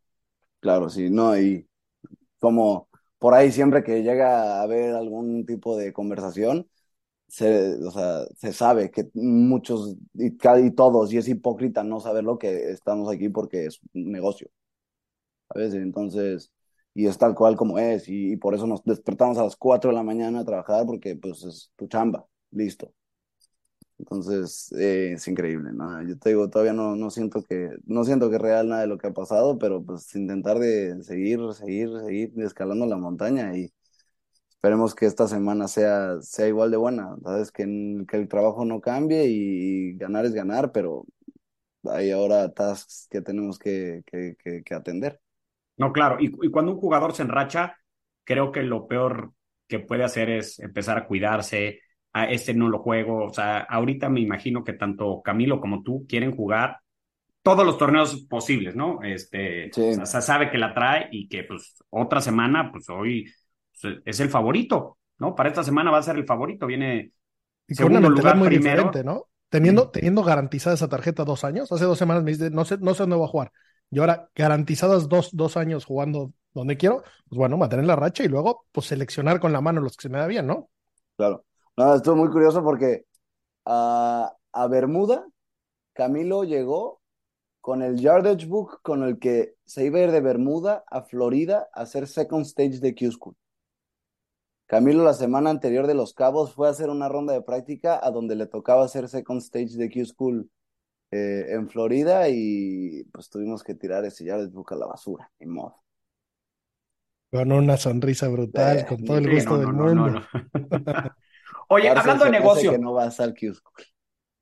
[0.60, 1.68] Claro, sí, no, y
[2.40, 6.70] como por ahí siempre que llega a haber algún tipo de conversación,
[7.28, 10.28] se, o sea, se sabe que muchos y,
[10.68, 14.50] y todos, y es hipócrita no saberlo que estamos aquí porque es un negocio,
[15.50, 15.74] ¿sabes?
[15.74, 16.52] Entonces,
[16.94, 19.92] y es tal cual como es, y, y por eso nos despertamos a las 4
[19.92, 22.94] de la mañana a trabajar porque pues es tu chamba, listo.
[23.98, 26.02] Entonces, eh, es increíble, ¿no?
[26.04, 28.88] Yo te digo, todavía no, no siento que, no siento que es real nada de
[28.88, 33.72] lo que ha pasado, pero pues intentar de seguir, seguir, seguir escalando la montaña y
[34.50, 37.52] esperemos que esta semana sea, sea igual de buena, ¿sabes?
[37.52, 37.66] Que,
[38.08, 41.06] que el trabajo no cambie y ganar es ganar, pero
[41.86, 45.22] hay ahora tasks que tenemos que, que, que, que atender.
[45.78, 47.78] No, claro, y, y cuando un jugador se enracha,
[48.24, 49.34] creo que lo peor
[49.68, 51.80] que puede hacer es empezar a cuidarse,
[52.16, 56.06] a este no lo juego, o sea, ahorita me imagino que tanto Camilo como tú
[56.10, 56.80] quieren jugar
[57.44, 59.02] todos los torneos posibles, ¿no?
[59.04, 59.82] Este, Sí.
[59.90, 63.32] o sea, se sabe que la trae y que pues otra semana, pues hoy
[63.82, 65.36] pues, es el favorito, ¿no?
[65.36, 67.12] Para esta semana va a ser el favorito, viene
[67.68, 68.50] Y una lugar muy primero.
[68.50, 69.28] diferente, ¿no?
[69.50, 72.94] Teniendo, teniendo garantizada esa tarjeta dos años, hace dos semanas me dice, no sé, no
[72.94, 73.52] sé dónde voy a jugar.
[73.92, 78.28] Y ahora, garantizadas dos, dos años jugando donde quiero, pues bueno, mantener la racha y
[78.28, 80.70] luego, pues seleccionar con la mano los que se me da bien, ¿no?
[81.18, 81.45] Claro.
[81.78, 83.06] No, estuvo muy curioso porque
[83.66, 85.28] a, a Bermuda,
[85.94, 87.02] Camilo llegó
[87.62, 91.70] con el Yardage Book con el que se iba a ir de Bermuda a Florida
[91.74, 93.36] a hacer second stage de Q-School.
[94.68, 98.10] Camilo la semana anterior de Los Cabos fue a hacer una ronda de práctica a
[98.12, 100.50] donde le tocaba hacer second stage de Q-School
[101.12, 105.48] eh, en Florida y pues tuvimos que tirar ese Yardage Book a la basura, ni
[105.48, 105.84] modo.
[107.32, 110.12] Con una sonrisa brutal, Eh, con todo el gusto no, del no, mundo.
[110.12, 110.26] no.
[111.68, 113.34] Oye, hablando de negocio, que no vas al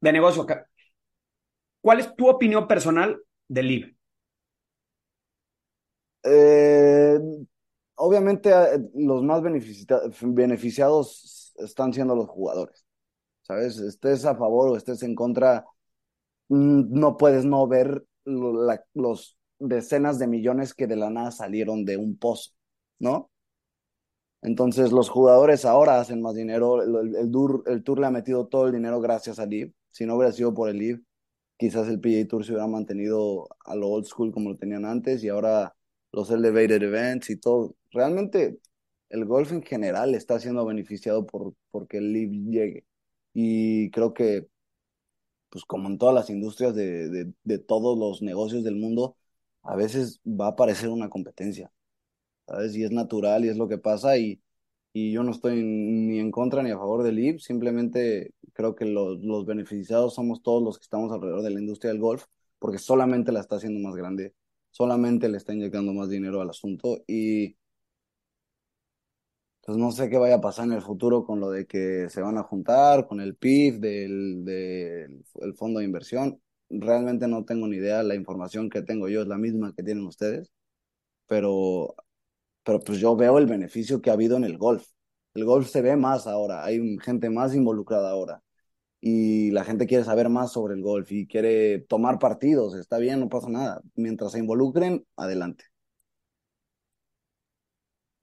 [0.01, 0.45] de negocio,
[1.81, 3.95] ¿cuál es tu opinión personal del LIV?
[6.23, 7.19] Eh,
[7.95, 12.85] obviamente eh, los más beneficia- beneficiados están siendo los jugadores,
[13.43, 13.79] ¿sabes?
[13.79, 15.65] Estés a favor o estés en contra,
[16.49, 21.85] mm, no puedes no ver la- los decenas de millones que de la nada salieron
[21.85, 22.51] de un pozo,
[22.99, 23.31] ¿no?
[24.43, 27.15] Entonces los jugadores ahora hacen más dinero, el, el,
[27.67, 30.53] el Tour, le ha metido todo el dinero gracias al LIV, si no hubiera sido
[30.53, 31.01] por el LIV,
[31.57, 35.23] quizás el PGA Tour se hubiera mantenido a lo old school como lo tenían antes
[35.23, 35.75] y ahora
[36.11, 37.75] los elevated events y todo.
[37.91, 38.59] Realmente
[39.09, 42.85] el golf en general está siendo beneficiado por porque el LIV llegue.
[43.33, 44.47] Y creo que
[45.49, 49.17] pues como en todas las industrias de, de, de todos los negocios del mundo,
[49.63, 51.71] a veces va a aparecer una competencia,
[52.47, 52.75] ¿sabes?
[52.75, 54.41] Y es natural y es lo que pasa y,
[54.93, 58.85] y yo no estoy ni en contra ni a favor del IB, simplemente creo que
[58.85, 62.25] los, los beneficiados somos todos los que estamos alrededor de la industria del golf,
[62.59, 64.33] porque solamente la está haciendo más grande,
[64.71, 67.55] solamente le está inyectando más dinero al asunto y
[69.65, 72.21] pues no sé qué vaya a pasar en el futuro con lo de que se
[72.21, 76.41] van a juntar, con el PIB del, del el fondo de inversión.
[76.69, 80.05] Realmente no tengo ni idea, la información que tengo yo es la misma que tienen
[80.05, 80.51] ustedes,
[81.27, 81.95] pero,
[82.63, 84.87] pero pues yo veo el beneficio que ha habido en el golf.
[85.33, 88.43] El golf se ve más ahora, hay gente más involucrada ahora
[89.05, 93.19] y la gente quiere saber más sobre el golf y quiere tomar partidos, está bien,
[93.19, 93.81] no pasa nada.
[93.95, 95.65] Mientras se involucren, adelante.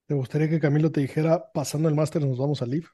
[0.07, 2.87] ¿Te gustaría que Camilo te dijera, pasando el máster nos vamos al Live?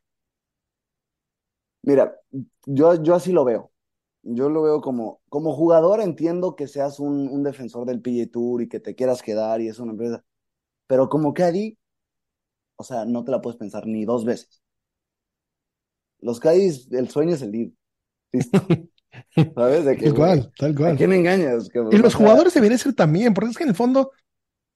[1.83, 2.21] Mira,
[2.67, 3.71] yo, yo así lo veo.
[4.23, 8.63] Yo lo veo como, como jugador, entiendo que seas un, un defensor del PGA Tour
[8.63, 10.25] y que te quieras quedar y es una empresa,
[10.87, 11.79] pero como caddy,
[12.77, 14.63] o sea, no te la puedes pensar ni dos veces.
[16.21, 17.73] Los caddies, el sueño es el Live.
[19.55, 19.85] ¿Sabes?
[19.85, 20.97] De que, Tal cual, tal ¿a cual.
[20.97, 21.69] quién engañas?
[21.71, 24.13] Que, Y los sea, jugadores deberían ser también, porque es que en el fondo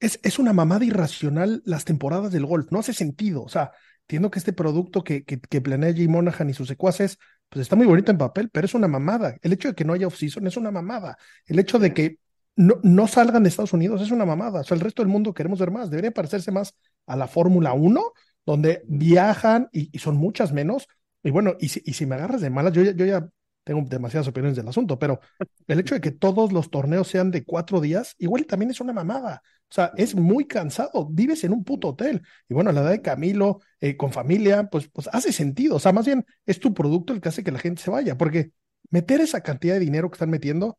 [0.01, 3.43] es, es una mamada irracional las temporadas del golf, no hace sentido.
[3.45, 7.19] O sea, entiendo que este producto que, que, que planea Jay Monahan y sus secuaces,
[7.49, 9.37] pues está muy bonito en papel, pero es una mamada.
[9.43, 11.19] El hecho de que no haya off-season es una mamada.
[11.47, 12.19] El hecho de que
[12.57, 14.61] no, no salgan de Estados Unidos es una mamada.
[14.61, 15.91] O sea, el resto del mundo queremos ver más.
[15.91, 16.75] Debería parecerse más
[17.07, 18.13] a la Fórmula 1,
[18.47, 20.87] donde viajan y, y son muchas menos.
[21.23, 23.29] Y bueno, y si, y si me agarras de malas, yo, ya- yo ya
[23.65, 25.21] tengo demasiadas opiniones del asunto, pero
[25.69, 28.93] el hecho de que todos los torneos sean de cuatro días, igual también es una
[28.93, 29.43] mamada.
[29.71, 31.07] O sea, es muy cansado.
[31.11, 32.23] Vives en un puto hotel.
[32.49, 35.77] Y bueno, la edad de Camilo, eh, con familia, pues, pues hace sentido.
[35.77, 38.17] O sea, más bien es tu producto el que hace que la gente se vaya.
[38.19, 38.51] Porque
[38.91, 40.79] meter esa cantidad de dinero que están metiendo,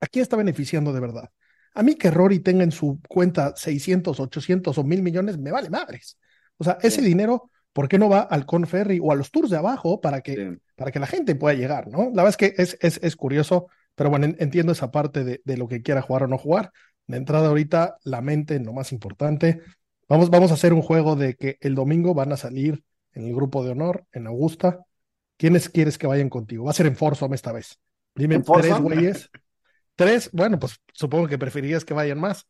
[0.00, 1.30] ¿a quién está beneficiando de verdad?
[1.74, 5.68] A mí que Rory tenga en su cuenta 600, 800 o mil millones, me vale
[5.70, 6.18] madres.
[6.58, 7.06] O sea, ese Sí.
[7.08, 10.34] dinero, ¿por qué no va al Conferry o a los tours de abajo para que
[10.36, 10.58] sí.
[10.76, 12.10] para que la gente pueda llegar, ¿no?
[12.14, 15.40] La verdad es que es, es, es curioso, pero bueno, en- entiendo esa parte de,
[15.44, 16.70] de lo que quiera jugar o no jugar.
[17.06, 19.60] De entrada ahorita, la mente, lo más importante.
[20.08, 23.34] Vamos, vamos a hacer un juego de que el domingo van a salir en el
[23.34, 24.80] grupo de honor, en Augusta.
[25.38, 26.64] ¿Quiénes quieres que vayan contigo?
[26.64, 27.78] Va a ser en Foursome esta vez.
[28.14, 29.30] Dime ¿En tres güeyes.
[29.96, 32.46] Tres, bueno, pues supongo que preferirías que vayan más.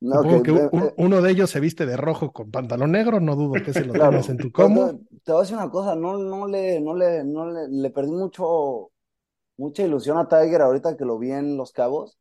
[0.00, 2.92] No, Supongo que- que un- eh, uno de ellos se viste de rojo con pantalón
[2.92, 4.84] negro, no dudo que se lo Claro, tengas en tu combo.
[4.84, 7.90] te, te voy a decir una cosa, no, no le, no le, no le, le
[7.90, 8.90] perdí mucho,
[9.58, 12.18] mucha ilusión a Tiger ahorita que lo vi en Los Cabos,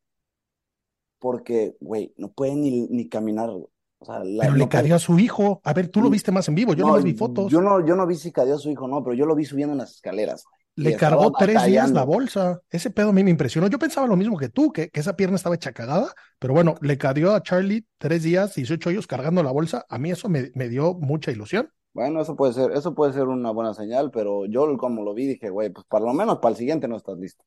[1.19, 3.67] porque, güey, no puede ni, ni caminar, güey.
[3.99, 5.61] O sea, la- Pero le no cayó a su hijo.
[5.63, 7.53] A ver, tú lo Mm, viste más en vivo, yo no, nomás vi fotos.
[7.53, 9.45] Yo no, yo no vi si cayó a su hijo, no, pero yo lo vi
[9.45, 12.59] subiendo en las escaleras, Le cargó tres días la bolsa.
[12.69, 13.67] Ese pedo a mí me impresionó.
[13.67, 16.75] Yo pensaba lo mismo que tú, que, que esa pierna estaba hecha cagada, pero bueno,
[16.81, 19.85] le cayó a Charlie tres días, 18 hoyos cargando la bolsa.
[19.89, 21.69] A mí eso me, me dio mucha ilusión.
[21.93, 25.25] Bueno, eso puede ser, eso puede ser una buena señal, pero yo como lo vi
[25.27, 27.43] dije, güey, pues por lo menos para el siguiente no estás listo.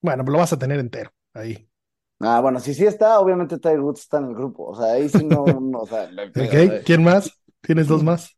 [0.00, 1.68] Bueno, lo vas a tener entero ahí.
[2.20, 5.08] Ah, bueno, si sí está, obviamente Tiger Woods está en el grupo, o sea, ahí
[5.08, 6.64] sí no, no, o sea, pedo, ¿Ok?
[6.64, 6.84] güey.
[6.84, 7.30] ¿Quién más?
[7.60, 8.36] ¿Tienes dos más?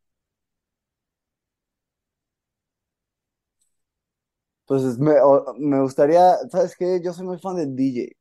[4.66, 5.14] Pues me,
[5.58, 7.00] me gustaría, ¿sabes qué?
[7.02, 8.16] Yo soy muy fan de DJ.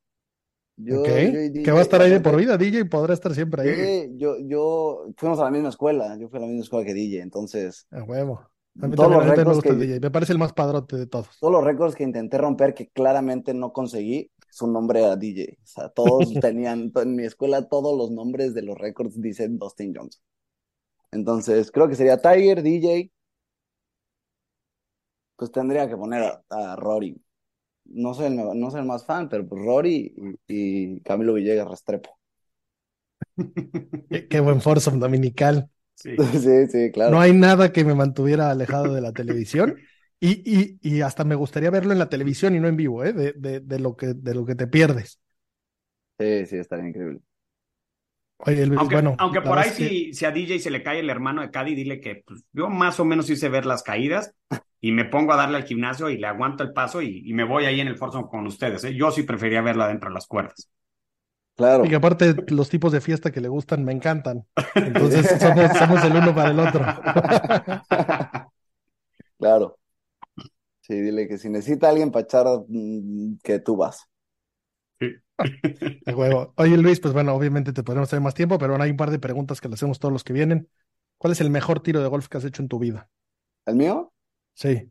[0.76, 2.58] Yo, Que DJ, va a estar ahí de por vida.
[2.58, 3.76] DJ podrá estar siempre ahí.
[3.76, 6.94] Sí, yo, yo, fuimos a la misma escuela, yo fui a la misma escuela que
[6.94, 8.42] DJ, entonces, A huevo.
[8.82, 10.00] A mí todos los me gusta el que, DJ.
[10.00, 11.28] Me parece el más padrote de todos.
[11.40, 15.60] todos los récords que intenté romper que claramente no conseguí, su nombre era DJ.
[15.62, 19.94] O sea, todos tenían, en mi escuela todos los nombres de los récords dicen Dustin
[19.96, 20.24] Johnson.
[21.12, 23.12] Entonces, creo que sería Tiger, DJ,
[25.44, 27.22] pues tendría que poner a, a Rory.
[27.86, 30.16] No soy el, no soy el más fan, pero pues Rory
[30.48, 32.18] y, y Camilo Villegas Restrepo.
[34.12, 35.70] Qué, qué buen foursome dominical.
[35.96, 36.18] Sí.
[36.44, 37.16] Sí, sí, claro.
[37.16, 39.76] No hay nada que me mantuviera alejado de la televisión.
[40.20, 43.12] Y, y, y hasta me gustaría verlo en la televisión y no en vivo, ¿eh?
[43.14, 45.20] De, de, de lo que, de lo que te pierdes.
[46.20, 47.22] Sí, sí, estaría increíble.
[48.38, 51.00] Oye, Luis, Aunque, bueno, aunque por ahí que- si, si a DJ se le cae
[51.00, 54.34] el hermano de Caddy, dile que pues, yo más o menos hice ver las caídas
[54.84, 57.46] y me pongo a darle al gimnasio y le aguanto el paso y, y me
[57.46, 58.84] voy ahí en el Forza con ustedes.
[58.84, 58.94] ¿eh?
[58.94, 60.70] Yo sí prefería verla dentro de las cuerdas.
[61.56, 61.86] Claro.
[61.86, 64.46] Y que aparte los tipos de fiesta que le gustan me encantan.
[64.76, 66.86] Entonces somos, somos el uno para el otro.
[69.40, 69.78] Claro.
[70.80, 74.08] Sí, dile que si necesita alguien para echar, mm, que tú vas.
[74.98, 76.54] De huevo.
[76.56, 79.12] Oye, Luis, pues bueno, obviamente te podremos hacer más tiempo, pero bueno, hay un par
[79.12, 80.70] de preguntas que le hacemos todos los que vienen.
[81.18, 83.10] ¿Cuál es el mejor tiro de golf que has hecho en tu vida?
[83.66, 84.13] ¿El mío?
[84.54, 84.90] Sí.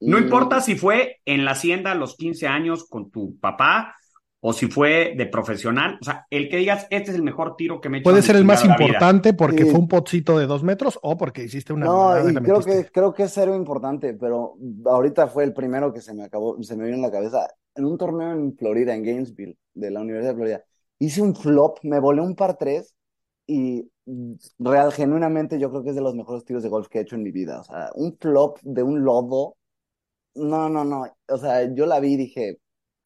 [0.00, 3.94] No Mm, importa si fue en la hacienda a los 15 años con tu papá
[4.42, 5.98] o si fue de profesional.
[6.00, 8.10] O sea, el que digas, este es el mejor tiro que me he hecho.
[8.10, 8.72] Puede ser el más vida.
[8.72, 9.70] importante porque Sí.
[9.70, 12.84] fue un potcito de dos metros o porque hiciste una No, y creo metiste.
[12.84, 14.56] que, creo que es cero importante, pero
[14.86, 17.48] ahorita fue el primero que se me acabó, se me vino en la cabeza.
[17.74, 20.64] En un torneo en Florida, en Gainesville, de la Universidad de Florida,
[20.98, 22.94] hice un flop, me volé un par tres
[23.46, 23.90] y
[24.58, 27.16] real, genuinamente yo creo que es de los mejores tiros de golf que he hecho
[27.16, 27.60] en mi vida.
[27.60, 29.56] O sea, un flop de un lodo,
[30.34, 31.06] no, no, no.
[31.28, 32.58] O sea, yo la vi y dije,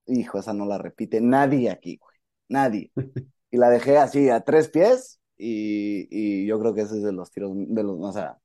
[0.06, 2.16] hijo, esa no la repite nadie aquí, güey,
[2.48, 2.92] nadie.
[3.50, 7.12] Y la dejé así a tres pies y, y yo creo que ese es de
[7.12, 8.38] los tiros, de los, o sea,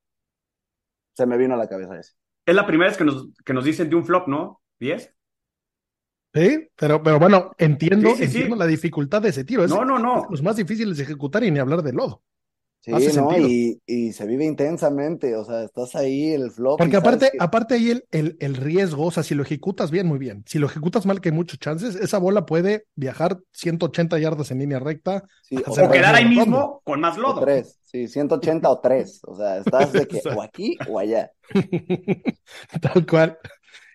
[1.14, 2.14] se me vino a la cabeza ese.
[2.46, 4.62] Es la primera vez que nos, que nos dicen de un flop, ¿no?
[4.80, 5.10] ¿10?
[6.34, 8.42] Sí, pero, pero bueno, entiendo, Sí, sí, sí.
[8.42, 9.64] entiendo la dificultad de ese tiro.
[9.66, 10.28] Es No, no, es no.
[10.30, 12.24] los más difíciles de ejecutar y ni hablar de lodo.
[12.82, 13.30] Sí, Hace ¿no?
[13.32, 13.48] sentido.
[13.50, 16.78] Y, y se vive intensamente, o sea, estás ahí, el flop.
[16.78, 20.08] Porque aparte, que- aparte ahí el, el, el riesgo, o sea, si lo ejecutas bien,
[20.08, 20.44] muy bien.
[20.48, 24.60] Si lo ejecutas mal, que hay muchos chances, esa bola puede viajar 180 yardas en
[24.60, 25.26] línea recta.
[25.44, 27.42] sí, o sea, O quedar ahí mismo con más o lodo.
[27.42, 31.32] tres, sí, 180 o tres, o sea, estás de que o aquí o allá.
[32.82, 33.38] Tal cual.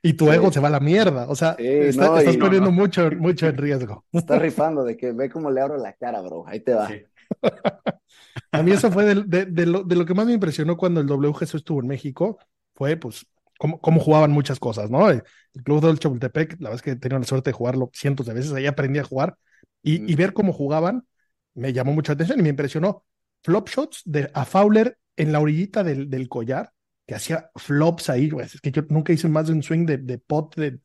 [0.03, 0.33] Y tu Sí.
[0.33, 1.27] ego se va a la mierda.
[1.31, 2.83] O sea, Sí, está- no, estás poniendo no, no.
[2.83, 4.05] mucho, mucho en riesgo.
[4.13, 6.89] Estás rifando de que ve cómo le abro la cara, bro, ahí te va.
[6.89, 6.97] Sí.
[8.53, 11.07] A mí eso fue de, de lo, de lo que más me impresionó cuando el
[11.07, 12.39] WGC estuvo en México,
[12.75, 13.27] fue pues
[13.59, 15.11] cómo, cómo jugaban muchas cosas, ¿no?
[15.11, 15.23] El,
[15.55, 18.27] el Club del Chapultepec, la verdad es que he tenido la suerte de jugarlo cientos
[18.27, 19.37] de veces, ahí aprendí a jugar
[19.83, 21.07] y, y ver cómo jugaban
[21.55, 23.05] me llamó mucho la atención y me impresionó.
[23.43, 26.73] Flop shots de a Fowler en la orillita del, del collar,
[27.07, 29.99] que hacía flops ahí, güey, es que yo nunca hice más de un swing de,
[29.99, 30.81] de pot de,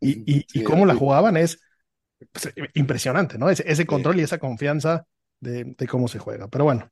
[0.00, 1.60] y, y, y Sí, cómo la jugaban es
[2.32, 3.50] pues, impresionante, ¿no?
[3.50, 5.06] Ese, ese control y esa confianza
[5.44, 6.48] de, de cómo se juega.
[6.48, 6.90] Pero bueno,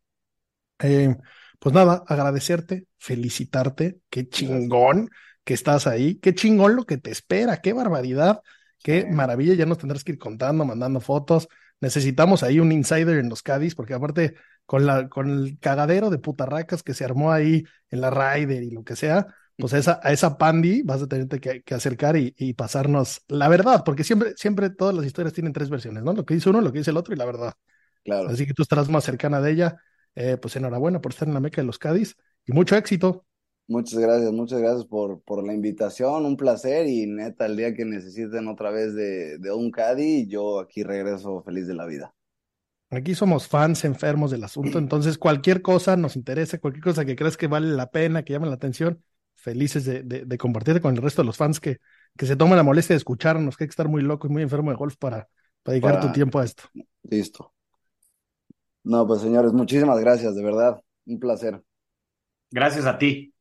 [0.80, 1.16] eh,
[1.59, 5.11] pues nada, agradecerte, felicitarte, qué chingón
[5.44, 8.40] que estás ahí, qué chingón lo que te espera, qué barbaridad,
[8.82, 11.48] qué maravilla, ya nos tendrás que ir contando, mandando fotos.
[11.80, 14.34] Necesitamos ahí un insider en los Cádiz, porque aparte
[14.66, 18.70] con la, con el cagadero de putarracas que se armó ahí en la Ryder y
[18.70, 19.26] lo que sea,
[19.59, 23.22] pues a esa, a esa Pandy vas a tenerte que, que acercar y, y pasarnos
[23.28, 26.12] la verdad, porque siempre, siempre todas las historias tienen tres versiones, ¿no?
[26.12, 27.53] Lo que dice uno, lo que dice el otro y la verdad.
[28.05, 28.28] Claro.
[28.28, 29.76] Así que tú estarás más cercana de ella.
[30.14, 33.24] Eh, pues enhorabuena por estar en la meca de los Cádiz y mucho éxito.
[33.68, 37.84] Muchas gracias, muchas gracias por, por la invitación, un placer y neta, el día que
[37.84, 42.14] necesiten otra vez de, de un Caddy, yo aquí regreso feliz de la vida.
[42.90, 47.38] Aquí somos fans enfermos del asunto, entonces cualquier cosa nos interesa, cualquier cosa que creas
[47.38, 49.03] que vale la pena, que llame la atención,
[49.34, 51.78] felices de, de, de compartir con el resto de los fans que,
[52.18, 54.42] que se toman la molestia de escucharnos, que hay que estar muy loco y muy
[54.42, 55.28] enfermo de golf para,
[55.62, 56.64] para dedicar Para- tu tiempo a esto.
[57.05, 57.53] Listo.
[58.85, 61.62] No, pues señores, muchísimas gracias, de verdad, un placer.
[62.51, 63.35] Gracias a ti.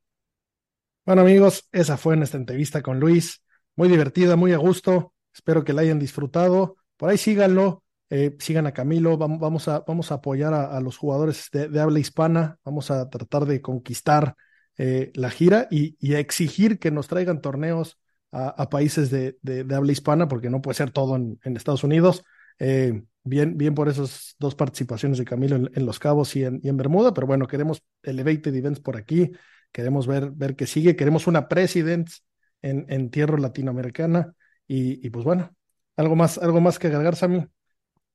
[1.05, 3.43] Bueno, amigos, esa fue nuestra entrevista con Luis.
[3.75, 5.13] Muy divertida, muy a gusto.
[5.33, 6.77] Espero que la hayan disfrutado.
[6.97, 9.17] Por ahí síganlo, eh, sigan a Camilo.
[9.17, 12.57] Vamos, a, vamos a apoyar a, a los jugadores de, de habla hispana.
[12.63, 14.35] Vamos a tratar de conquistar
[14.77, 17.99] eh, la gira y, y a exigir que nos traigan torneos
[18.31, 21.57] a, a países de, de- de habla hispana, porque no puede ser todo en, en
[21.57, 22.23] Estados Unidos.
[22.59, 26.69] Eh, bien, bien por esas dos participaciones de Camilo en, Los Cabos y en, y
[26.69, 29.31] en Bermuda, pero bueno, queremos Elevated Events por aquí
[29.71, 32.25] queremos ver, ver que sigue, queremos una Presidents
[32.61, 34.33] en, en tierra latinoamericana
[34.67, 35.55] y, y pues bueno,
[35.95, 37.45] algo más, algo más que agregar, Sammy.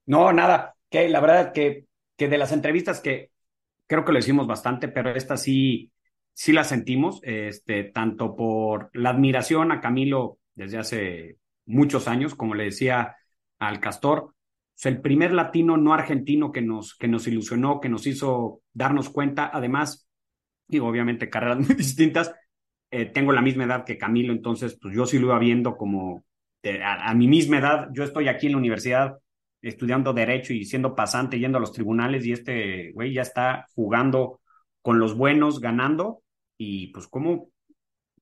[0.07, 0.75] No, nada.
[0.89, 3.31] Que la verdad que, que de las entrevistas que
[3.87, 5.91] creo que lo hicimos bastante, pero esta sí,
[6.33, 12.55] sí la sentimos, este, tanto por la admiración a Camilo desde hace muchos años, como
[12.55, 13.17] le decía
[13.59, 14.35] al Castor,
[14.77, 19.09] es el primer latino no argentino que nos, que nos ilusionó, que nos hizo darnos
[19.09, 20.09] cuenta, además,
[20.69, 22.33] digo, obviamente carreras muy distintas,
[22.91, 26.25] eh, tengo la misma edad que Camilo, entonces pues yo sí lo iba viendo como
[26.63, 29.19] eh, a, a mi misma edad, yo estoy aquí en la universidad
[29.63, 34.41] estudiando derecho y siendo pasante, yendo a los tribunales y este güey ya está jugando
[34.83, 36.23] con los buenos, ganando.
[36.57, 37.49] Y pues como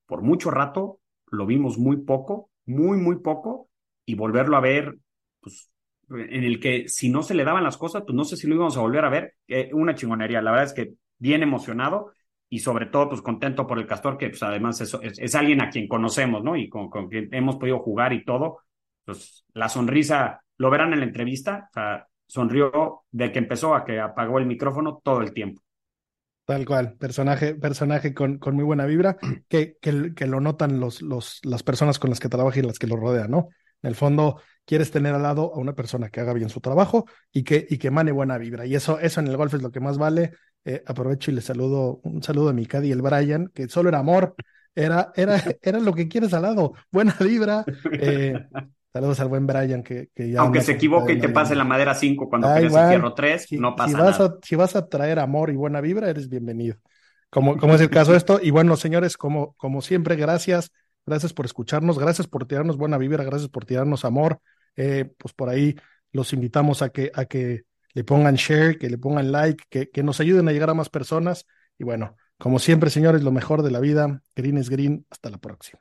[0.07, 3.68] por mucho rato lo vimos muy poco, muy, muy poco
[4.07, 4.97] y volverlo a ver,
[5.45, 5.70] pues
[6.11, 8.55] en el que si no se le daban las cosas, pues no sé si lo
[8.55, 12.12] íbamos a volver a ver, eh, una chingonería, la verdad es que bien emocionado
[12.49, 15.70] y sobre todo pues contento por el Castor, que pues además es, es, alguien a
[15.70, 16.57] quien conocemos, ¿no?
[16.57, 18.59] Y con, con quien hemos podido jugar y todo,
[19.05, 21.70] pues la sonrisa, lo verán en la entrevista,
[22.26, 25.62] sonrió de que empezó a que apagó el micrófono todo el tiempo.
[26.45, 29.16] Tal cual, personaje, personaje con, con muy buena vibra,
[29.49, 32.78] que, que, que lo notan los, los, las personas con las que trabaja y las
[32.78, 33.49] que lo rodean, ¿no?
[33.82, 37.06] En el fondo, quieres tener al lado a una persona que haga bien su trabajo
[37.32, 38.66] y que, y que emane buena vibra.
[38.66, 40.32] Y eso, eso en el golf es lo que más vale.
[40.64, 43.98] Eh, aprovecho y le saludo, un saludo a mi Caddy, el Brian, que solo era
[43.98, 44.34] amor.
[44.74, 46.72] era, era, era lo que quieres al lado.
[46.90, 47.64] Buena vibra.
[47.92, 48.34] Eh,
[48.92, 51.94] saludos al buen Brian que, que ya Aunque se equivoque y te pase la madera
[51.94, 54.30] 5 cuando Da quieres el fierro 3, Si, no si pasa vas nada.
[54.30, 56.76] a, si vas a traer amor y buena vibra, eres bienvenido.
[57.30, 58.38] Como, como es el caso de esto.
[58.40, 60.70] Y bueno, señores, como, como siempre, gracias.
[61.06, 64.38] Gracias por escucharnos, gracias por tirarnos buena vibra, gracias por tirarnos amor.
[64.76, 65.76] Eh, pues por ahí
[66.12, 70.02] los invitamos a que, a que le pongan share, que le pongan like, que, que
[70.02, 71.46] nos ayuden a llegar a más personas.
[71.78, 74.22] Y bueno, como siempre, señores, lo mejor de la vida.
[74.34, 75.06] Green es green.
[75.10, 75.80] Hasta la próxima.